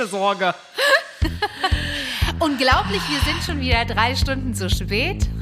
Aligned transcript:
keine 0.00 0.08
Sorge. 0.08 0.54
Unglaublich, 2.40 3.02
wir 3.08 3.20
sind 3.20 3.42
schon 3.44 3.60
wieder 3.60 3.84
drei 3.84 4.16
Stunden 4.16 4.54
zu 4.54 4.70
spät. 4.70 5.28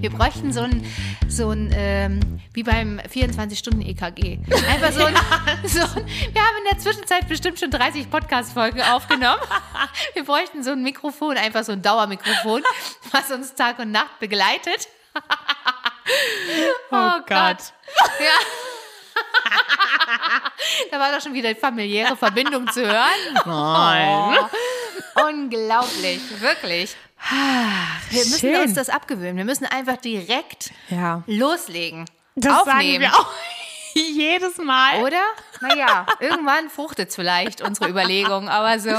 Wir 0.00 0.10
bräuchten 0.10 0.50
so 0.50 0.60
ein, 0.60 0.84
so 1.28 1.50
ein 1.50 1.70
ähm, 1.74 2.40
wie 2.54 2.62
beim 2.62 3.00
24-Stunden-EKG. 3.00 4.38
Einfach 4.68 4.92
so 4.92 5.04
ein, 5.04 5.14
so 5.64 5.80
ein, 5.80 6.06
wir 6.32 6.42
haben 6.42 6.56
in 6.58 6.70
der 6.70 6.78
Zwischenzeit 6.78 7.28
bestimmt 7.28 7.60
schon 7.60 7.70
30 7.70 8.08
Podcast-Folgen 8.10 8.80
aufgenommen. 8.80 9.42
Wir 10.14 10.24
bräuchten 10.24 10.62
so 10.62 10.70
ein 10.70 10.82
Mikrofon, 10.82 11.36
einfach 11.36 11.64
so 11.64 11.72
ein 11.72 11.82
Dauermikrofon, 11.82 12.62
was 13.12 13.30
uns 13.30 13.54
Tag 13.54 13.78
und 13.78 13.90
Nacht 13.90 14.18
begleitet. 14.20 14.88
Oh, 16.90 17.20
Gott. 17.26 17.58
Ja. 18.20 18.69
Da 20.90 20.98
war 20.98 21.12
doch 21.12 21.20
schon 21.22 21.34
wieder 21.34 21.54
familiäre 21.56 22.16
Verbindung 22.16 22.66
zu 22.72 22.82
hören. 22.84 23.34
Nein. 23.46 24.38
Oh, 25.16 25.26
unglaublich, 25.28 26.20
wirklich. 26.40 26.96
Wir 28.10 28.18
müssen 28.24 28.38
schön. 28.40 28.60
uns 28.62 28.74
das 28.74 28.88
abgewöhnen. 28.88 29.36
Wir 29.36 29.44
müssen 29.44 29.66
einfach 29.66 29.96
direkt 29.98 30.70
Ja. 30.88 31.22
loslegen. 31.26 32.06
Das 32.34 32.64
sagen 32.64 32.70
aufnehmen. 32.78 33.00
wir 33.02 33.14
auch 33.14 33.30
jedes 33.94 34.56
Mal. 34.58 35.02
Oder? 35.02 35.22
Naja, 35.60 36.06
irgendwann 36.20 36.70
fruchtet 36.70 37.12
vielleicht 37.12 37.60
unsere 37.60 37.90
Überlegung, 37.90 38.48
aber 38.48 38.78
so. 38.78 38.90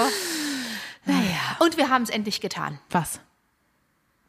Naja. 1.05 1.57
Und 1.59 1.77
wir 1.77 1.89
haben 1.89 2.03
es 2.03 2.09
endlich 2.11 2.41
getan. 2.41 2.79
Was? 2.91 3.19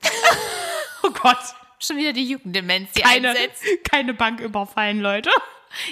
oh 1.03 1.11
Gott. 1.11 1.39
Schon 1.79 1.97
wieder 1.97 2.13
die 2.13 2.25
Jugenddemenz, 2.25 2.93
die 2.93 3.03
Keine, 3.03 3.31
einsetzt. 3.31 3.63
keine 3.91 4.15
Bank 4.15 4.39
überfallen, 4.41 5.01
Leute. 5.01 5.31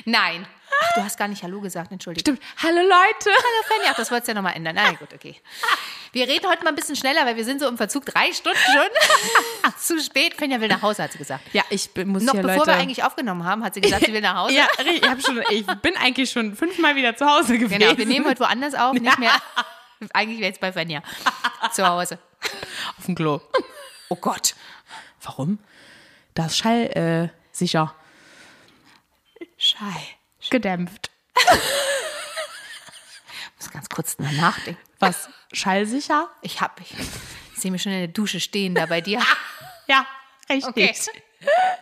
Nein. 0.04 0.46
Ach, 0.82 0.94
du 0.94 1.04
hast 1.04 1.18
gar 1.18 1.28
nicht 1.28 1.42
Hallo 1.42 1.60
gesagt, 1.60 1.92
entschuldige. 1.92 2.22
Stimmt. 2.22 2.42
Hallo 2.62 2.80
Leute. 2.80 3.26
Hallo 3.26 3.62
Fanny, 3.68 3.84
ach, 3.90 3.96
das 3.96 4.10
wolltest 4.10 4.28
du 4.28 4.32
ja 4.32 4.34
nochmal 4.34 4.56
ändern. 4.56 4.76
Na 4.76 4.92
gut, 4.92 5.12
okay. 5.12 5.36
Wir 6.12 6.26
reden 6.26 6.48
heute 6.48 6.64
mal 6.64 6.70
ein 6.70 6.76
bisschen 6.76 6.96
schneller, 6.96 7.26
weil 7.26 7.36
wir 7.36 7.44
sind 7.44 7.60
so 7.60 7.68
im 7.68 7.76
Verzug 7.76 8.06
drei 8.06 8.32
Stunden 8.32 8.58
schon. 8.58 9.72
Zu 9.78 10.00
spät. 10.00 10.34
Fenja 10.34 10.60
will 10.60 10.68
nach 10.68 10.82
Hause, 10.82 11.02
hat 11.02 11.12
sie 11.12 11.18
gesagt. 11.18 11.42
Ja, 11.52 11.62
ich 11.70 11.90
bin, 11.90 12.08
muss 12.08 12.22
Noch 12.22 12.32
hier 12.32 12.42
bevor 12.42 12.58
Leute... 12.58 12.70
wir 12.70 12.74
eigentlich 12.76 13.04
aufgenommen 13.04 13.44
haben, 13.44 13.62
hat 13.62 13.74
sie 13.74 13.80
gesagt, 13.80 14.06
sie 14.06 14.12
will 14.12 14.20
nach 14.20 14.36
Hause. 14.36 14.54
ja, 14.54 14.68
ich, 14.84 15.02
hab 15.02 15.20
schon, 15.22 15.42
ich 15.50 15.66
bin 15.66 15.96
eigentlich 15.96 16.30
schon 16.30 16.56
fünfmal 16.56 16.96
wieder 16.96 17.16
zu 17.16 17.26
Hause 17.26 17.58
gewesen. 17.58 17.78
Genau, 17.78 17.96
wir 17.96 18.06
nehmen 18.06 18.26
heute 18.26 18.40
woanders 18.40 18.74
auf, 18.74 18.94
nicht 18.94 19.18
mehr. 19.18 19.32
Eigentlich 20.12 20.38
wäre 20.38 20.48
jetzt 20.48 20.60
bei 20.60 20.72
Fenja. 20.72 21.02
Zu 21.72 21.86
Hause. 21.86 22.18
auf 22.98 23.04
dem 23.04 23.14
Klo. 23.14 23.40
Oh 24.08 24.16
Gott. 24.16 24.54
Warum? 25.22 25.58
Da 26.34 26.46
ist 26.46 26.56
Schall 26.56 26.86
äh, 26.96 27.28
sicher 27.52 27.94
Schei. 29.56 30.16
gedämpft. 30.50 31.10
Ich 31.36 31.44
muss 33.66 33.70
ganz 33.72 33.88
kurz 33.88 34.18
mal 34.18 34.32
nachdenken. 34.32 34.80
Was? 34.98 35.28
Schallsicher? 35.52 36.28
Ich 36.42 36.60
hab, 36.60 36.80
ich 36.80 36.94
sehe 37.54 37.70
mich 37.70 37.82
schon 37.82 37.92
in 37.92 37.98
der 37.98 38.08
Dusche 38.08 38.40
stehen 38.40 38.74
da 38.74 38.86
bei 38.86 39.00
dir. 39.00 39.20
Ja, 39.86 40.06
richtig. 40.48 40.68
Okay. 40.68 40.94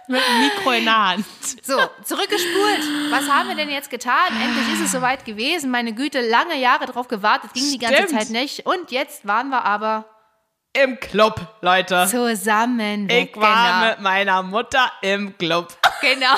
Mit 0.09 0.21
dem 0.21 0.41
Mikro 0.41 0.71
in 0.73 0.85
der 0.85 1.09
Hand. 1.09 1.25
So, 1.63 1.79
zurückgespult. 2.05 2.81
Was 3.11 3.29
haben 3.29 3.49
wir 3.49 3.57
denn 3.57 3.71
jetzt 3.71 3.91
getan? 3.91 4.29
Endlich 4.41 4.75
ist 4.75 4.81
es 4.87 4.93
soweit 4.93 5.25
gewesen. 5.25 5.71
Meine 5.71 5.93
Güte, 5.95 6.21
lange 6.21 6.57
Jahre 6.57 6.87
drauf 6.87 7.09
gewartet, 7.09 7.53
ging 7.55 7.71
die 7.73 7.79
ganze 7.79 8.05
Stimmt. 8.05 8.21
Zeit 8.21 8.31
nicht. 8.31 8.67
Und 8.67 8.91
jetzt 8.93 9.27
waren 9.27 9.49
wir 9.51 9.65
aber 9.65 10.05
Im 10.73 10.99
Club, 11.01 11.57
Leute. 11.61 12.07
zusammen 12.09 13.09
weg. 13.09 13.33
ich 13.35 13.41
war 13.41 13.81
genau. 13.81 13.91
mit 13.91 14.01
meiner 14.01 14.43
Mutter 14.45 14.93
im 15.03 15.37
Club. 15.37 15.77
genau. 16.01 16.35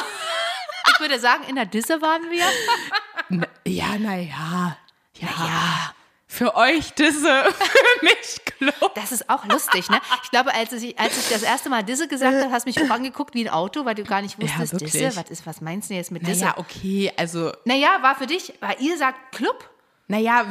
Ich 1.02 1.08
würde 1.08 1.18
sagen, 1.18 1.44
in 1.48 1.54
der 1.56 1.64
Disse 1.64 2.02
waren 2.02 2.22
wir. 2.30 2.44
Ja, 3.66 3.96
naja. 3.98 4.76
Ja. 5.14 5.28
Ja. 5.28 5.94
Für 6.26 6.56
euch 6.56 6.92
diese, 6.94 7.44
für 7.52 8.04
mich 8.04 8.44
Club. 8.44 8.94
Das 8.96 9.12
ist 9.12 9.30
auch 9.30 9.44
lustig, 9.46 9.88
ne? 9.88 10.00
Ich 10.24 10.30
glaube, 10.30 10.52
als 10.52 10.72
ich, 10.72 10.98
als 10.98 11.16
ich 11.16 11.28
das 11.32 11.42
erste 11.42 11.70
Mal 11.70 11.82
Disse 11.84 12.06
gesagt 12.08 12.36
habe, 12.36 12.52
hast 12.52 12.66
du 12.66 12.70
mich 12.70 12.82
auch 12.82 12.92
angeguckt 12.94 13.34
wie 13.34 13.46
ein 13.46 13.52
Auto, 13.52 13.84
weil 13.84 13.94
du 13.94 14.02
gar 14.04 14.20
nicht 14.20 14.38
wusstest, 14.40 14.72
wirklich. 14.72 14.92
Disse, 14.92 15.16
was, 15.16 15.30
ist, 15.30 15.46
was 15.46 15.60
meinst 15.60 15.88
du 15.90 15.94
jetzt 15.94 16.10
mit 16.10 16.26
Disse? 16.26 16.40
Naja, 16.44 16.54
okay, 16.58 17.12
also, 17.16 17.52
Naja, 17.64 17.98
war 18.02 18.16
für 18.16 18.26
dich, 18.26 18.52
weil 18.60 18.76
ihr 18.80 18.98
sagt 18.98 19.32
Club. 19.32 19.70
naja, 20.08 20.44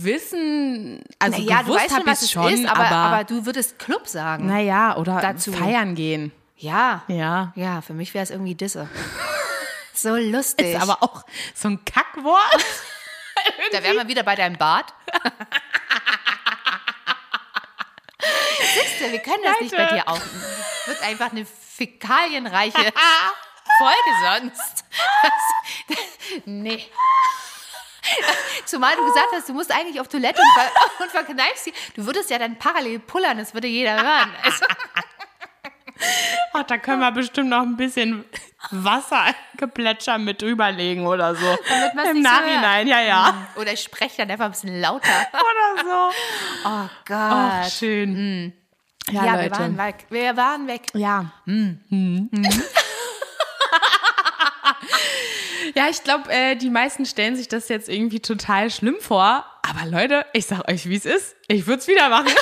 wissen, 0.00 1.00
also 1.20 1.38
Naja, 1.40 1.58
du 1.60 1.64
gewusst 1.66 1.80
weißt 1.84 1.90
schon, 1.90 1.98
hab 2.00 2.06
was 2.06 2.22
ich's 2.22 2.22
es 2.22 2.30
schon, 2.32 2.52
ist, 2.52 2.66
aber, 2.68 2.84
aber, 2.86 2.96
aber 2.96 3.24
du 3.24 3.46
würdest 3.46 3.78
Club 3.78 4.08
sagen. 4.08 4.46
naja, 4.46 4.96
oder 4.96 5.20
dazu. 5.20 5.52
feiern 5.52 5.94
gehen. 5.94 6.32
Ja. 6.56 7.02
Ja. 7.08 7.52
Ja, 7.54 7.80
für 7.82 7.92
mich 7.94 8.14
wäre 8.14 8.24
es 8.24 8.30
irgendwie 8.30 8.54
Disse. 8.54 8.88
So 9.96 10.14
lustig. 10.16 10.74
Ist 10.74 10.82
aber 10.82 11.02
auch 11.02 11.24
so 11.54 11.68
ein 11.68 11.84
Kackwort. 11.84 12.52
da 13.72 13.82
wären 13.82 13.96
wir 13.96 14.08
wieder 14.08 14.22
bei 14.22 14.34
deinem 14.34 14.58
Bart. 14.58 14.92
Siehst 18.74 19.00
du, 19.00 19.12
wir 19.12 19.20
können 19.20 19.42
das 19.42 19.60
nicht 19.60 19.74
bei 19.74 19.84
Leute. 19.84 19.94
dir 19.94 20.08
auch. 20.08 20.20
Wird 20.86 21.02
einfach 21.02 21.32
eine 21.32 21.46
fäkalienreiche 21.46 22.76
Folge 23.78 24.40
sonst. 24.40 24.84
Das, 25.22 25.96
nee. 26.44 26.90
Zumal 28.66 28.96
du 28.96 29.04
gesagt 29.06 29.28
hast, 29.32 29.48
du 29.48 29.52
musst 29.54 29.72
eigentlich 29.72 30.00
auf 30.00 30.08
Toilette 30.08 30.40
und, 30.40 30.62
ver 30.62 30.70
und 31.04 31.10
verkneifst 31.10 31.64
sie. 31.64 31.72
Du 31.94 32.06
würdest 32.06 32.30
ja 32.30 32.38
dann 32.38 32.58
parallel 32.58 32.98
pullern, 32.98 33.38
das 33.38 33.54
würde 33.54 33.66
jeder 33.66 34.00
hören. 34.00 34.34
Also, 34.42 34.64
Ach, 36.52 36.62
da 36.64 36.78
können 36.78 37.00
wir 37.00 37.10
bestimmt 37.12 37.50
noch 37.50 37.62
ein 37.62 37.76
bisschen 37.76 38.24
Wassergeplätscher 38.70 40.18
mit 40.18 40.42
drüberlegen 40.42 41.06
oder 41.06 41.34
so. 41.34 41.58
Damit 41.68 41.92
Im 42.10 42.14
nicht 42.14 42.26
so 42.26 42.34
Nachhinein, 42.34 42.86
ja, 42.86 43.00
ja. 43.00 43.46
oder 43.56 43.72
ich 43.72 43.80
spreche 43.82 44.18
dann 44.18 44.30
einfach 44.30 44.46
ein 44.46 44.50
bisschen 44.52 44.80
lauter. 44.80 45.08
Oder 45.32 45.82
so. 45.84 46.10
Oh 46.64 46.88
Gott. 47.04 47.16
Ach, 47.18 47.68
schön. 47.70 48.52
Ja, 49.10 49.24
ja, 49.24 49.36
Leute. 49.36 49.50
wir 49.50 49.58
waren 49.58 49.78
weg. 49.78 50.06
Wir 50.10 50.36
waren 50.36 50.66
weg. 50.66 50.82
Ja. 50.94 51.32
Hm. 51.44 52.30
ja, 55.74 55.88
ich 55.88 56.02
glaube, 56.02 56.30
äh, 56.30 56.56
die 56.56 56.70
meisten 56.70 57.06
stellen 57.06 57.36
sich 57.36 57.46
das 57.48 57.68
jetzt 57.68 57.88
irgendwie 57.88 58.20
total 58.20 58.70
schlimm 58.70 58.96
vor. 59.00 59.44
Aber 59.62 59.86
Leute, 59.86 60.26
ich 60.32 60.46
sag 60.46 60.68
euch, 60.68 60.88
wie 60.88 60.96
es 60.96 61.04
ist. 61.04 61.36
Ich 61.48 61.66
würde 61.66 61.80
es 61.80 61.88
wieder 61.88 62.08
machen. 62.08 62.32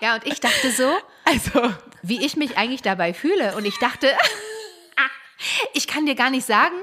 Ja, 0.00 0.14
und 0.14 0.26
ich 0.26 0.38
dachte 0.38 0.70
so, 0.70 0.96
Also, 1.24 1.74
wie 2.02 2.24
ich 2.24 2.36
mich 2.36 2.56
eigentlich 2.56 2.82
dabei 2.82 3.14
fühle. 3.14 3.56
Und 3.56 3.64
ich 3.64 3.78
dachte, 3.78 4.10
ich 5.74 5.86
kann 5.86 6.06
dir 6.06 6.14
gar 6.14 6.30
nicht 6.30 6.46
sagen. 6.46 6.74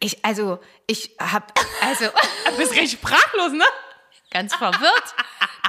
Ich, 0.00 0.24
also, 0.24 0.58
ich 0.86 1.12
hab, 1.18 1.58
also, 1.80 2.06
du 2.50 2.56
bist 2.56 2.74
recht 2.76 2.92
sprachlos, 2.92 3.52
ne? 3.52 3.64
ganz 4.30 4.54
verwirrt, 4.54 5.14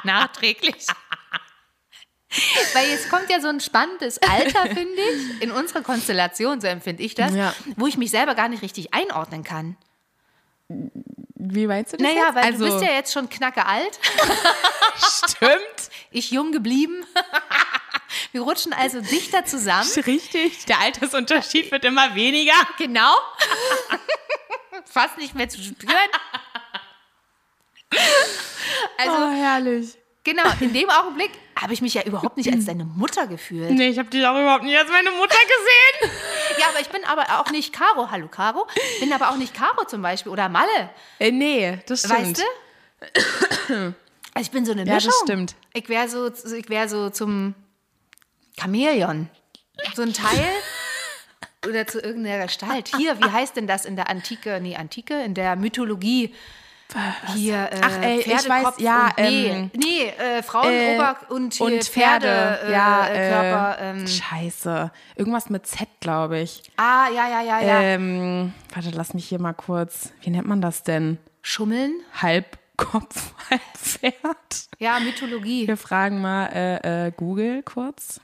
nachträglich. 0.03 0.88
Weil 2.73 2.89
jetzt 2.89 3.09
kommt 3.09 3.29
ja 3.29 3.39
so 3.39 3.47
ein 3.47 3.59
spannendes 3.61 4.17
Alter, 4.17 4.63
finde 4.63 5.01
ich, 5.01 5.41
in 5.41 5.51
unserer 5.51 5.81
Konstellation, 5.84 6.59
so 6.59 6.67
empfinde 6.67 7.03
ich 7.03 7.13
das, 7.16 7.34
Ja. 7.34 7.53
wo 7.78 7.85
ich 7.88 7.95
mich 7.97 8.09
selber 8.11 8.34
gar 8.35 8.50
nicht 8.50 8.63
richtig 8.63 8.94
einordnen 8.94 9.44
kann. 9.44 9.78
Wie 10.67 11.67
meinst 11.67 11.94
du 11.94 11.97
das 11.97 12.03
Naja, 12.07 12.25
jetzt? 12.25 12.35
weil 12.35 12.44
also, 12.44 12.66
du 12.66 12.72
bist 12.72 12.84
ja 12.84 12.91
jetzt 12.95 13.13
schon 13.13 13.29
knacke 13.29 13.66
alt, 13.67 14.00
stimmt. 15.29 15.91
ich 16.09 16.31
jung 16.31 16.51
geblieben. 16.51 17.05
Wir 18.35 18.41
rutschen 18.41 18.73
also 18.73 19.00
dichter 19.00 19.46
zusammen. 19.46 19.90
Richtig. 20.06 20.66
Der 20.66 20.81
Altersunterschied 20.81 21.72
wird 21.72 21.85
immer 21.85 22.16
weniger. 22.16 22.51
Genau. 22.78 23.16
Fast 24.85 25.18
nicht 25.18 25.35
mehr 25.35 25.47
zu 25.47 25.64
spüren. 25.64 25.96
Also, 28.97 29.14
Oh, 29.14 29.29
herrlich. 29.32 29.97
genau, 30.26 30.43
in 30.59 30.73
dem 30.73 30.90
Augenblick 30.90 31.32
habe 31.55 31.72
ich 31.72 31.82
mich 31.82 31.93
ja 31.93 32.03
überhaupt 32.03 32.35
nicht 32.35 32.52
als 32.52 32.66
deine 32.66 32.84
Mutter 32.84 33.26
gefühlt. 33.28 33.72
Nee, 33.72 33.87
ich 33.87 33.99
habe 33.99 34.09
dich 34.09 34.26
auch 34.26 34.37
überhaupt 34.37 34.66
nicht 34.66 34.78
als 34.78 34.90
meine 34.90 35.11
Mutter 35.11 35.37
gesehen. 35.40 36.11
Ja, 36.59 36.67
aber 36.70 36.79
ich 36.82 36.87
bin 36.90 37.03
aber 37.05 37.40
auch 37.40 37.49
nicht 37.52 37.72
Caro. 37.73 38.11
Hallo, 38.11 38.28
Caro. 38.28 38.67
Bin 38.99 39.11
aber 39.14 39.29
auch 39.29 39.35
nicht 39.37 39.53
Caro 39.53 39.85
zum 39.85 40.02
Beispiel 40.02 40.32
oder 40.32 40.47
Malle. 40.49 40.90
Äh, 41.20 41.32
nee, 41.32 41.79
das 41.85 42.02
stimmt. 42.02 42.40
Weißt 42.40 42.43
du? 43.70 43.93
Also 44.37 44.47
ich 44.47 44.52
bin 44.52 44.66
so 44.66 44.73
eine 44.73 44.84
Ja, 44.85 44.96
Mischung. 44.96 45.11
das 45.11 45.20
stimmt. 45.22 45.55
Ich 45.73 45.87
wäre 45.87 46.09
so, 46.09 46.28
ich 46.28 46.67
wär 46.70 46.90
so 46.90 47.09
zum 47.09 47.55
Chamäleon. 48.59 49.29
So 49.93 50.03
ein 50.03 50.13
Teil 50.13 50.46
oder 51.67 51.87
zu 51.87 51.99
irgendeiner 51.99 52.46
Gestalt. 52.46 52.91
Hier, 52.96 53.19
wie 53.19 53.29
heißt 53.31 53.55
denn 53.55 53.67
das 53.67 53.85
in 53.85 53.96
der 53.96 54.09
Antike? 54.09 54.59
Nee, 54.61 54.75
Antike, 54.75 55.22
in 55.23 55.34
der 55.34 55.55
Mythologie. 55.55 56.34
Hier, 57.34 57.55
äh, 57.72 57.81
Ach, 57.81 58.02
ey, 58.02 58.19
ich 58.19 58.25
Pferdekopf 58.25 58.78
weiß, 58.78 58.84
ja, 58.84 59.07
und, 59.07 59.17
nee, 59.17 59.47
ähm, 59.47 59.72
nee 59.73 60.07
äh, 60.07 60.43
Frauenober 60.43 61.17
und, 61.29 61.55
hier 61.55 61.66
Und 61.66 61.84
Pferde, 61.84 62.28
Pferde, 62.28 62.72
ja, 62.72 63.07
äh, 63.07 63.29
Körper. 63.29 63.78
äh, 63.81 63.90
ähm, 63.90 64.07
Scheiße. 64.07 64.91
Irgendwas 65.16 65.49
mit 65.49 65.66
Z, 65.66 65.87
glaube 65.99 66.40
ich. 66.40 66.61
ah, 66.78 67.08
ja, 67.09 67.28
ja, 67.28 67.41
ja, 67.41 67.59
ja. 67.59 67.81
Ähm, 67.81 68.53
warte, 68.73 68.91
lass 68.91 69.16
mich 69.16 69.28
hier 69.28 69.40
mal 69.40 69.53
kurz. 69.53 70.13
Wie 70.22 70.29
nennt 70.29 70.47
man 70.47 70.61
das 70.61 70.84
denn? 70.84 71.17
Schummeln? 71.41 71.91
Halbkopf, 72.22 73.34
Halbpferd. 73.49 74.69
Ja, 74.78 74.99
Mythologie. 74.99 75.67
Wir 75.67 75.78
fragen 75.78 76.22
mal 76.22 76.46
äh, 76.53 77.08
äh, 77.08 77.11
Google 77.17 77.63
kurz. 77.63 78.22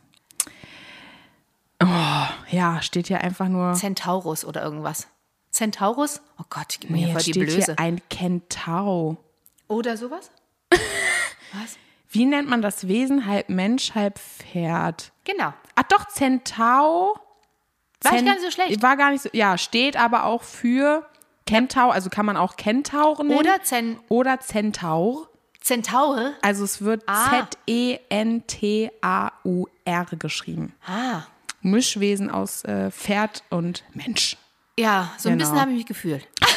Ja, 2.51 2.81
steht 2.81 3.07
hier 3.07 3.21
einfach 3.21 3.47
nur. 3.47 3.73
Centaurus 3.73 4.45
oder 4.45 4.61
irgendwas. 4.63 5.07
Centaurus? 5.51 6.21
Oh 6.39 6.43
Gott, 6.49 6.77
gib 6.79 6.89
mir 6.89 6.97
Nee, 6.97 7.03
hier 7.05 7.13
voll 7.13 7.23
die 7.23 7.31
steht 7.31 7.43
Blöße. 7.47 7.65
hier 7.73 7.79
ein 7.79 8.01
Kentau. 8.09 9.17
Oder 9.67 9.97
sowas? 9.97 10.31
Was? 10.71 11.77
Wie 12.09 12.25
nennt 12.25 12.49
man 12.49 12.61
das 12.61 12.87
Wesen? 12.87 13.25
Halb 13.25 13.49
Mensch, 13.49 13.95
halb 13.95 14.19
Pferd. 14.19 15.11
Genau. 15.23 15.53
Ach 15.75 15.83
doch, 15.83 16.07
Zentau. 16.07 17.15
War 18.01 18.15
ich 18.15 18.25
gar 18.25 18.33
nicht 18.33 18.43
so 18.43 18.51
schlecht. 18.51 18.81
War 18.81 18.97
gar 18.97 19.11
nicht 19.11 19.21
so, 19.23 19.29
ja, 19.33 19.57
steht 19.57 19.95
aber 19.95 20.25
auch 20.25 20.43
für 20.43 21.05
Kentau, 21.45 21.89
also 21.89 22.09
kann 22.09 22.25
man 22.25 22.35
auch 22.37 22.55
Kentauren 22.57 23.27
nennen. 23.27 23.39
Oder 23.39 23.61
Zen 23.63 23.99
Oder 24.09 24.39
Zentaur. 24.39 25.27
Zentaure? 25.61 26.33
Also 26.41 26.63
es 26.63 26.81
wird 26.81 27.03
Ah. 27.07 27.45
Z-E-N-T-A-U-R 29.01 30.05
geschrieben. 30.17 30.73
Ah. 30.87 31.21
Mischwesen 31.61 32.29
aus 32.29 32.63
äh, 32.65 32.91
Pferd 32.91 33.43
und 33.49 33.83
Mensch. 33.93 34.37
Ja, 34.79 35.11
so 35.17 35.29
ein 35.29 35.37
Genau. 35.37 35.45
bisschen 35.49 35.61
habe 35.61 35.71
ich 35.71 35.77
mich 35.77 35.85
gefühlt. 35.85 36.27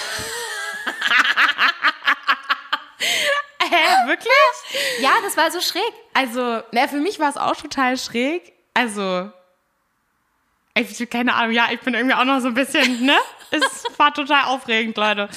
Hä, 3.61 4.07
wirklich? 4.09 5.01
Ja, 5.01 5.13
das 5.23 5.37
war 5.37 5.51
so 5.51 5.61
schräg. 5.61 5.83
Also, 6.13 6.63
na, 6.73 6.87
für 6.87 7.01
mich 7.01 7.19
war 7.19 7.29
es 7.31 7.37
auch 7.37 7.57
total 7.57 7.97
schräg. 7.97 8.53
Also, 8.75 9.31
ich, 10.77 11.09
keine 11.11 11.35
Ahnung, 11.35 11.53
ja, 11.55 11.69
ich 11.73 11.81
bin 11.81 11.95
irgendwie 11.95 12.15
auch 12.15 12.25
noch 12.25 12.41
so 12.41 12.49
ein 12.49 12.55
bisschen, 12.55 13.05
ne? 13.05 13.17
Es 13.51 13.85
war 13.99 14.13
total 14.13 14.45
aufregend, 14.47 14.97
Leute. 14.97 15.29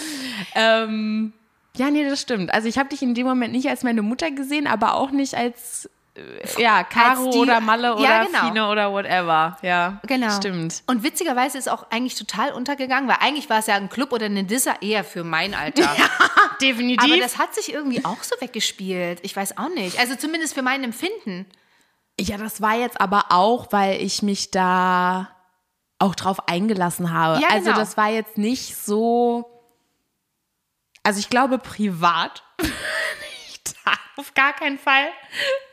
Ähm, 0.56 1.34
ja, 1.76 1.92
nee, 1.92 2.04
das 2.10 2.20
stimmt. 2.22 2.52
Also, 2.54 2.68
ich 2.68 2.78
habe 2.80 2.90
dich 2.90 3.02
in 3.04 3.14
dem 3.14 3.28
Moment 3.28 3.54
nicht 3.54 3.70
als 3.70 3.84
meine 3.84 4.02
Mutter 4.02 4.32
gesehen, 4.32 4.66
aber 4.66 4.96
auch 4.96 5.12
nicht 5.12 5.36
als, 5.36 5.88
ja, 6.58 6.84
Caro 6.84 7.26
Als 7.26 7.34
die- 7.34 7.40
oder 7.40 7.60
Malle 7.62 7.88
Ja, 7.88 7.94
oder 7.96 8.26
genau. 8.26 8.40
Fine 8.40 8.68
oder 8.70 8.92
whatever. 8.92 9.58
Ja, 9.62 10.00
Genau. 10.08 10.32
stimmt. 10.36 10.84
Und 10.88 11.04
witzigerweise 11.04 11.58
ist 11.58 11.70
auch 11.70 11.86
eigentlich 11.92 12.16
total 12.16 12.52
untergegangen, 12.54 13.08
weil 13.10 13.18
eigentlich 13.20 13.50
war 13.50 13.60
es 13.60 13.68
ja 13.68 13.76
ein 13.76 13.90
Club 13.90 14.12
oder 14.12 14.26
eine 14.26 14.44
Dissa 14.44 14.76
eher 14.82 15.04
für 15.04 15.24
mein 15.24 15.54
Alter. 15.54 15.90
Definitiv. 16.62 17.04
Aber 17.12 17.22
das 17.22 17.38
hat 17.38 17.54
sich 17.54 17.72
irgendwie 17.74 18.04
auch 18.06 18.24
so 18.24 18.36
weggespielt. 18.40 19.20
Ich 19.22 19.36
weiß 19.36 19.58
auch 19.58 19.70
nicht. 19.70 20.00
Also 20.00 20.16
zumindest 20.16 20.54
für 20.56 20.62
mein 20.64 20.84
Empfinden. 20.84 21.46
Ja, 22.20 22.38
das 22.38 22.62
war 22.62 22.76
jetzt 22.76 23.00
aber 23.00 23.26
auch, 23.30 23.68
weil 23.72 24.02
ich 24.02 24.24
mich 24.24 24.50
da 24.50 25.30
auch 26.00 26.16
drauf 26.16 26.48
eingelassen 26.48 27.14
habe. 27.14 27.40
Ja, 27.42 27.50
Also 27.52 27.66
genau. 27.66 27.78
das 27.78 27.96
war 27.98 28.10
jetzt 28.10 28.38
nicht 28.38 28.76
so. 28.76 29.46
Also 31.04 31.20
ich 31.20 31.30
glaube 31.30 31.58
privat. 31.60 32.44
auf 34.18 34.34
gar 34.34 34.54
keinen 34.54 34.78
Fall 34.80 35.10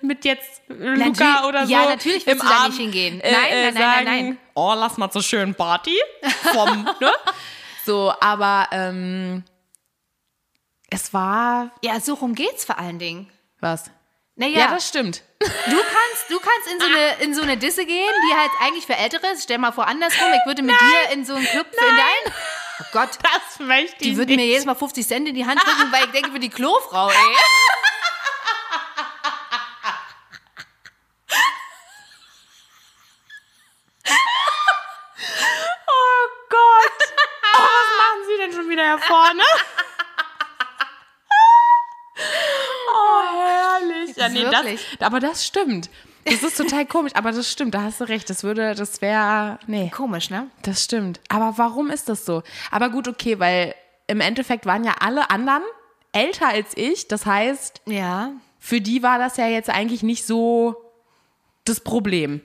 mit 0.00 0.24
jetzt 0.24 0.62
Luca 0.68 0.96
Natür- 0.96 1.48
oder 1.48 1.66
so. 1.66 1.72
ja, 1.72 1.86
natürlich 1.86 2.26
willst 2.26 2.42
im 2.42 2.48
du 2.48 2.54
da 2.54 2.68
nicht 2.68 2.78
hingehen. 2.78 3.20
äh, 3.20 3.32
Nein, 3.32 3.44
äh, 3.46 3.64
nein, 3.64 3.74
nein, 3.74 3.74
nein, 3.74 3.92
sagen, 3.92 4.04
nein. 4.04 4.38
Oh, 4.54 4.74
lass 4.76 4.96
mal 4.96 5.10
zur 5.10 5.22
schönen 5.22 5.54
Party. 5.54 5.96
Vom, 6.52 6.84
ne? 7.00 7.12
So, 7.84 8.12
aber 8.20 8.68
ähm, 8.72 9.44
es 10.90 11.12
war 11.12 11.70
Ja, 11.82 12.00
so 12.00 12.14
rum 12.14 12.34
geht's 12.34 12.64
vor 12.64 12.78
allen 12.78 12.98
Dingen. 12.98 13.30
was? 13.60 13.90
Naja, 14.36 14.58
Ja, 14.58 14.68
das 14.68 14.88
stimmt. 14.88 15.22
du 15.38 15.46
kannst, 15.46 16.28
du 16.28 16.38
kannst 16.40 16.72
in 16.72 16.80
so 16.80 16.86
eine, 16.86 17.14
in 17.22 17.34
so 17.34 17.42
eine 17.42 17.56
Disse 17.56 17.86
gehen, 17.86 18.12
die 18.28 18.34
halt 18.36 18.50
eigentlich 18.62 18.84
für 18.84 18.96
Ältere 18.96 19.28
ist. 19.28 19.44
Stell 19.44 19.58
mal 19.58 19.70
vor, 19.70 19.86
andersrum. 19.86 20.26
Ich 20.32 20.44
würde 20.46 20.62
mit 20.62 20.74
dir 20.80 21.12
in 21.12 21.24
so 21.24 21.34
einen 21.34 21.46
Club 21.46 21.66
für 21.72 21.84
in 21.84 21.96
dein. 21.96 22.32
Oh 22.80 22.84
Gott, 22.92 23.10
Das 23.22 23.60
möchte 23.60 23.94
ich 24.00 24.02
die 24.02 24.16
würden 24.16 24.30
nicht. 24.30 24.38
mir 24.38 24.46
jedes 24.46 24.64
Mal 24.64 24.74
50 24.74 25.06
Cent 25.06 25.28
in 25.28 25.36
die 25.36 25.46
Hand 25.46 25.60
drücken, 25.62 25.92
weil 25.92 26.06
ich 26.06 26.10
denke, 26.10 26.32
für 26.32 26.40
die 26.40 26.48
Klofrau, 26.50 27.08
ey. 27.08 27.14
Oh 35.86 36.28
Gott. 36.50 37.14
Oh, 37.56 37.62
was 37.62 37.90
machen 37.98 38.20
Sie 38.26 38.36
denn 38.38 38.52
schon 38.52 38.63
wieder 38.74 38.84
hier 38.96 38.98
vorne? 38.98 39.42
Oh, 42.96 43.22
herrlich. 43.48 44.16
Ja, 44.16 44.28
nee, 44.28 44.44
das, 44.44 45.00
aber 45.00 45.18
das 45.20 45.44
stimmt. 45.44 45.90
Das 46.24 46.42
ist 46.42 46.56
total 46.56 46.86
komisch, 46.86 47.12
aber 47.16 47.32
das 47.32 47.50
stimmt, 47.50 47.74
da 47.74 47.82
hast 47.82 48.00
du 48.00 48.04
recht. 48.04 48.30
Das 48.30 48.44
würde, 48.44 48.74
das 48.74 49.02
wäre, 49.02 49.58
nee, 49.66 49.90
Komisch, 49.94 50.30
ne? 50.30 50.48
das 50.62 50.84
stimmt. 50.84 51.20
Aber 51.28 51.58
warum 51.58 51.90
ist 51.90 52.08
das 52.08 52.24
so? 52.24 52.42
Aber 52.70 52.88
gut, 52.90 53.08
okay, 53.08 53.38
weil 53.40 53.74
im 54.06 54.20
Endeffekt 54.20 54.64
waren 54.64 54.84
ja 54.84 54.94
alle 55.00 55.28
anderen 55.30 55.62
älter 56.12 56.48
als 56.48 56.76
ich. 56.76 57.08
Das 57.08 57.26
heißt, 57.26 57.82
Ja. 57.86 58.30
für 58.58 58.80
die 58.80 59.02
war 59.02 59.18
das 59.18 59.36
ja 59.36 59.48
jetzt 59.48 59.68
eigentlich 59.70 60.02
nicht 60.02 60.24
so 60.24 60.76
das 61.64 61.80
Problem. 61.80 62.40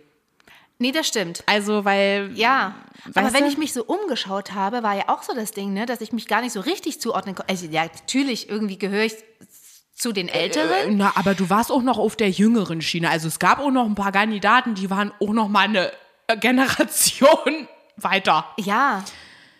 Nee, 0.80 0.92
das 0.94 1.08
stimmt. 1.08 1.44
Also, 1.46 1.84
weil, 1.86 2.32
Ja, 2.36 2.74
aber 3.14 3.34
wenn 3.34 3.44
du? 3.44 3.50
ich 3.50 3.58
mich 3.58 3.74
so 3.74 3.84
umgeschaut 3.84 4.54
habe, 4.54 4.82
war 4.82 4.96
ja 4.96 5.04
auch 5.10 5.24
so 5.24 5.34
das 5.36 5.52
Ding, 5.52 5.74
ne, 5.74 5.86
dass 5.86 6.00
ich 6.02 6.14
mich 6.14 6.28
gar 6.28 6.42
nicht 6.42 6.54
so 6.54 6.62
richtig 6.62 7.02
zuordnen 7.02 7.36
konnte. 7.36 7.50
Also 7.50 7.66
ja, 7.66 7.84
natürlich 7.84 8.50
irgendwie 8.50 8.78
gehöre 8.78 9.04
ich 9.04 9.16
zu 9.94 10.14
den 10.14 10.30
Älteren. 10.30 10.96
Na, 10.96 11.12
aber 11.16 11.36
du 11.36 11.50
warst 11.50 11.72
auch 11.72 11.82
noch 11.82 11.98
auf 11.98 12.16
der 12.16 12.30
jüngeren 12.30 12.82
Schiene. 12.82 13.10
Also 13.10 13.28
es 13.28 13.40
gab 13.40 13.60
auch 13.60 13.72
noch 13.72 13.86
ein 13.86 13.96
paar 13.96 14.14
Kandidaten, 14.14 14.74
die 14.76 14.90
waren 14.90 15.12
auch 15.20 15.34
noch 15.34 15.50
mal 15.50 15.66
eine 15.66 15.92
äh, 16.28 16.38
Generation 16.38 17.68
weiter. 17.98 18.46
Ja. 18.58 19.04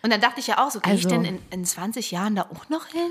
Und 0.02 0.10
dann 0.10 0.22
dachte 0.22 0.40
ich 0.40 0.46
ja 0.46 0.64
auch 0.64 0.70
so, 0.70 0.80
gehe 0.80 0.94
ich 0.94 1.04
Also- 1.04 1.10
denn 1.10 1.24
in, 1.26 1.42
in 1.50 1.64
20 1.66 2.10
Jahren 2.12 2.34
da 2.36 2.42
auch 2.54 2.70
noch 2.70 2.86
hin? 2.86 3.10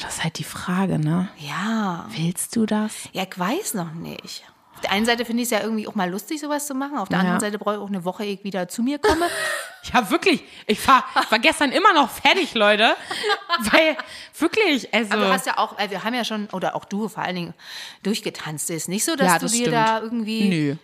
Das 0.00 0.16
ist 0.16 0.24
halt 0.24 0.38
die 0.38 0.44
Frage, 0.44 0.98
ne? 0.98 1.28
Ja. 1.38 2.06
Willst 2.16 2.56
du 2.56 2.64
das? 2.66 2.92
Ja, 3.12 3.24
ich 3.30 3.38
weiß 3.38 3.74
noch 3.74 3.92
nicht. 3.92 4.42
Auf 4.76 4.82
der 4.82 4.90
einen 4.92 5.06
Seite 5.06 5.24
finde 5.24 5.42
ich 5.42 5.46
es 5.46 5.50
ja 5.50 5.62
irgendwie 5.62 5.88
auch 5.88 5.94
mal 5.94 6.10
lustig, 6.10 6.38
sowas 6.38 6.66
zu 6.66 6.74
machen. 6.74 6.98
Auf 6.98 7.08
der 7.08 7.16
Ja. 7.16 7.20
anderen 7.22 7.40
Seite 7.40 7.58
brauche 7.58 7.76
ich 7.76 7.80
auch 7.80 7.88
eine 7.88 8.04
Woche, 8.04 8.24
ehe 8.26 8.34
ich 8.34 8.44
wieder 8.44 8.68
zu 8.68 8.82
mir 8.82 8.98
komme. 8.98 9.26
Ja, 9.94 10.10
wirklich. 10.10 10.42
Ich 10.66 10.84
war, 10.88 11.04
war 11.30 11.38
gestern 11.38 11.70
immer 11.70 11.92
noch 11.94 12.10
fertig, 12.10 12.54
Leute. 12.54 12.96
Weil, 13.70 13.96
wirklich, 14.36 14.92
also. 14.92 15.12
Aber 15.12 15.26
du 15.26 15.32
hast 15.32 15.46
ja 15.46 15.58
auch, 15.58 15.78
äh, 15.78 15.88
wir 15.90 16.02
haben 16.02 16.12
ja 16.12 16.24
schon, 16.24 16.48
oder 16.50 16.74
auch 16.74 16.84
du 16.84 17.08
vor 17.08 17.22
allen 17.22 17.36
Dingen, 17.36 17.54
durchgetanzt. 18.02 18.68
Ist 18.70 18.88
nicht 18.88 19.04
so, 19.04 19.14
dass 19.14 19.28
ja, 19.28 19.34
du 19.38 19.44
das 19.44 19.52
dir 19.52 19.58
stimmt. 19.58 19.76
da 19.76 20.00
irgendwie 20.00 20.48
Nö. 20.48 20.76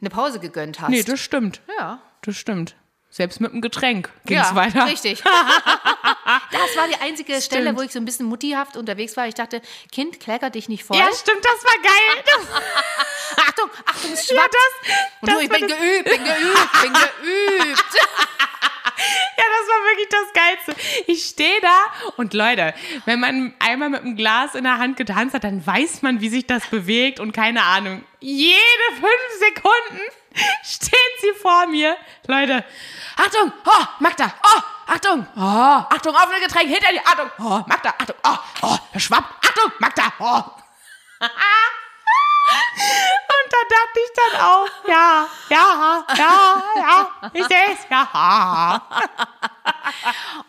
eine 0.00 0.08
Pause 0.08 0.40
gegönnt 0.40 0.80
hast. 0.80 0.88
Nee, 0.88 1.02
das 1.02 1.20
stimmt. 1.20 1.60
ja. 1.78 1.98
Das 2.22 2.36
stimmt. 2.36 2.74
Selbst 3.10 3.40
mit 3.42 3.52
dem 3.52 3.60
Getränk 3.60 4.10
ging's 4.24 4.48
ja, 4.48 4.54
weiter. 4.54 4.86
richtig. 4.86 5.22
das 6.54 6.76
war 6.76 6.88
die 6.88 6.96
einzige 6.96 7.40
Stelle, 7.40 7.62
Stimmt. 7.62 7.78
wo 7.78 7.82
ich 7.82 7.92
so 7.92 7.98
ein 7.98 8.04
bisschen 8.04 8.26
muttihaft 8.26 8.76
unterwegs 8.76 9.16
war. 9.16 9.26
Ich 9.26 9.34
dachte, 9.34 9.60
Kind, 9.90 10.20
klecker 10.20 10.50
dich 10.50 10.68
nicht 10.68 10.84
voll. 10.84 10.96
Ja, 10.96 11.08
stimmt, 11.12 11.44
das 11.44 11.64
war 11.64 11.82
geil. 11.82 12.24
Das, 12.24 13.38
Achtung, 13.46 13.70
Achtung, 13.84 14.12
es 14.12 14.28
ja, 14.30 14.36
das, 14.36 14.96
Und 15.20 15.30
du, 15.30 15.34
das 15.34 15.42
ich 15.42 15.48
bin 15.48 15.66
geübt, 15.66 16.04
bin 16.04 16.24
geübt, 16.24 16.82
bin 16.82 16.92
geübt. 16.92 17.84
Ja, 18.96 19.44
das 19.58 19.68
war 19.68 19.84
wirklich 19.90 20.08
das 20.08 20.32
Geilste. 20.32 21.02
Ich 21.08 21.24
stehe 21.24 21.60
da 21.60 22.12
und 22.16 22.32
Leute, 22.32 22.74
wenn 23.06 23.18
man 23.18 23.52
einmal 23.58 23.90
mit 23.90 24.02
einem 24.02 24.16
Glas 24.16 24.54
in 24.54 24.62
der 24.62 24.78
Hand 24.78 24.96
getanzt 24.96 25.34
hat, 25.34 25.42
dann 25.42 25.66
weiß 25.66 26.02
man, 26.02 26.20
wie 26.20 26.28
sich 26.28 26.46
das 26.46 26.64
bewegt 26.66 27.18
und 27.18 27.32
keine 27.32 27.62
Ahnung. 27.64 28.04
Jede 28.20 28.56
fünf 28.92 29.38
Sekunden 29.40 30.00
steht 30.64 31.14
sie 31.20 31.32
vor 31.40 31.66
mir. 31.66 31.96
Leute, 32.26 32.64
Achtung, 33.16 33.52
oh, 33.64 33.84
Magda, 34.00 34.32
oh, 34.42 34.60
Achtung, 34.86 35.26
oh, 35.36 35.40
Achtung, 35.40 36.14
offene 36.14 36.40
Getränk 36.40 36.68
hinter 36.68 36.92
dir, 36.92 37.00
Achtung, 37.04 37.30
oh, 37.38 37.62
Magda, 37.66 37.94
Achtung, 37.98 38.16
oh, 38.24 38.38
oh, 38.62 38.78
der 38.92 39.00
schwappt, 39.00 39.46
Achtung, 39.46 39.72
Magda, 39.78 40.12
oh. 40.18 40.42
Und 42.54 43.52
da 43.52 43.58
dachte 43.68 44.00
ich 44.04 44.12
dann 44.32 44.40
auch, 44.40 44.88
ja, 44.88 45.26
ja, 45.50 46.04
ja, 46.16 46.62
ja, 46.76 47.10
ich 47.32 47.44
sehe 47.46 47.72
es, 47.72 47.86
ja. 47.90 48.82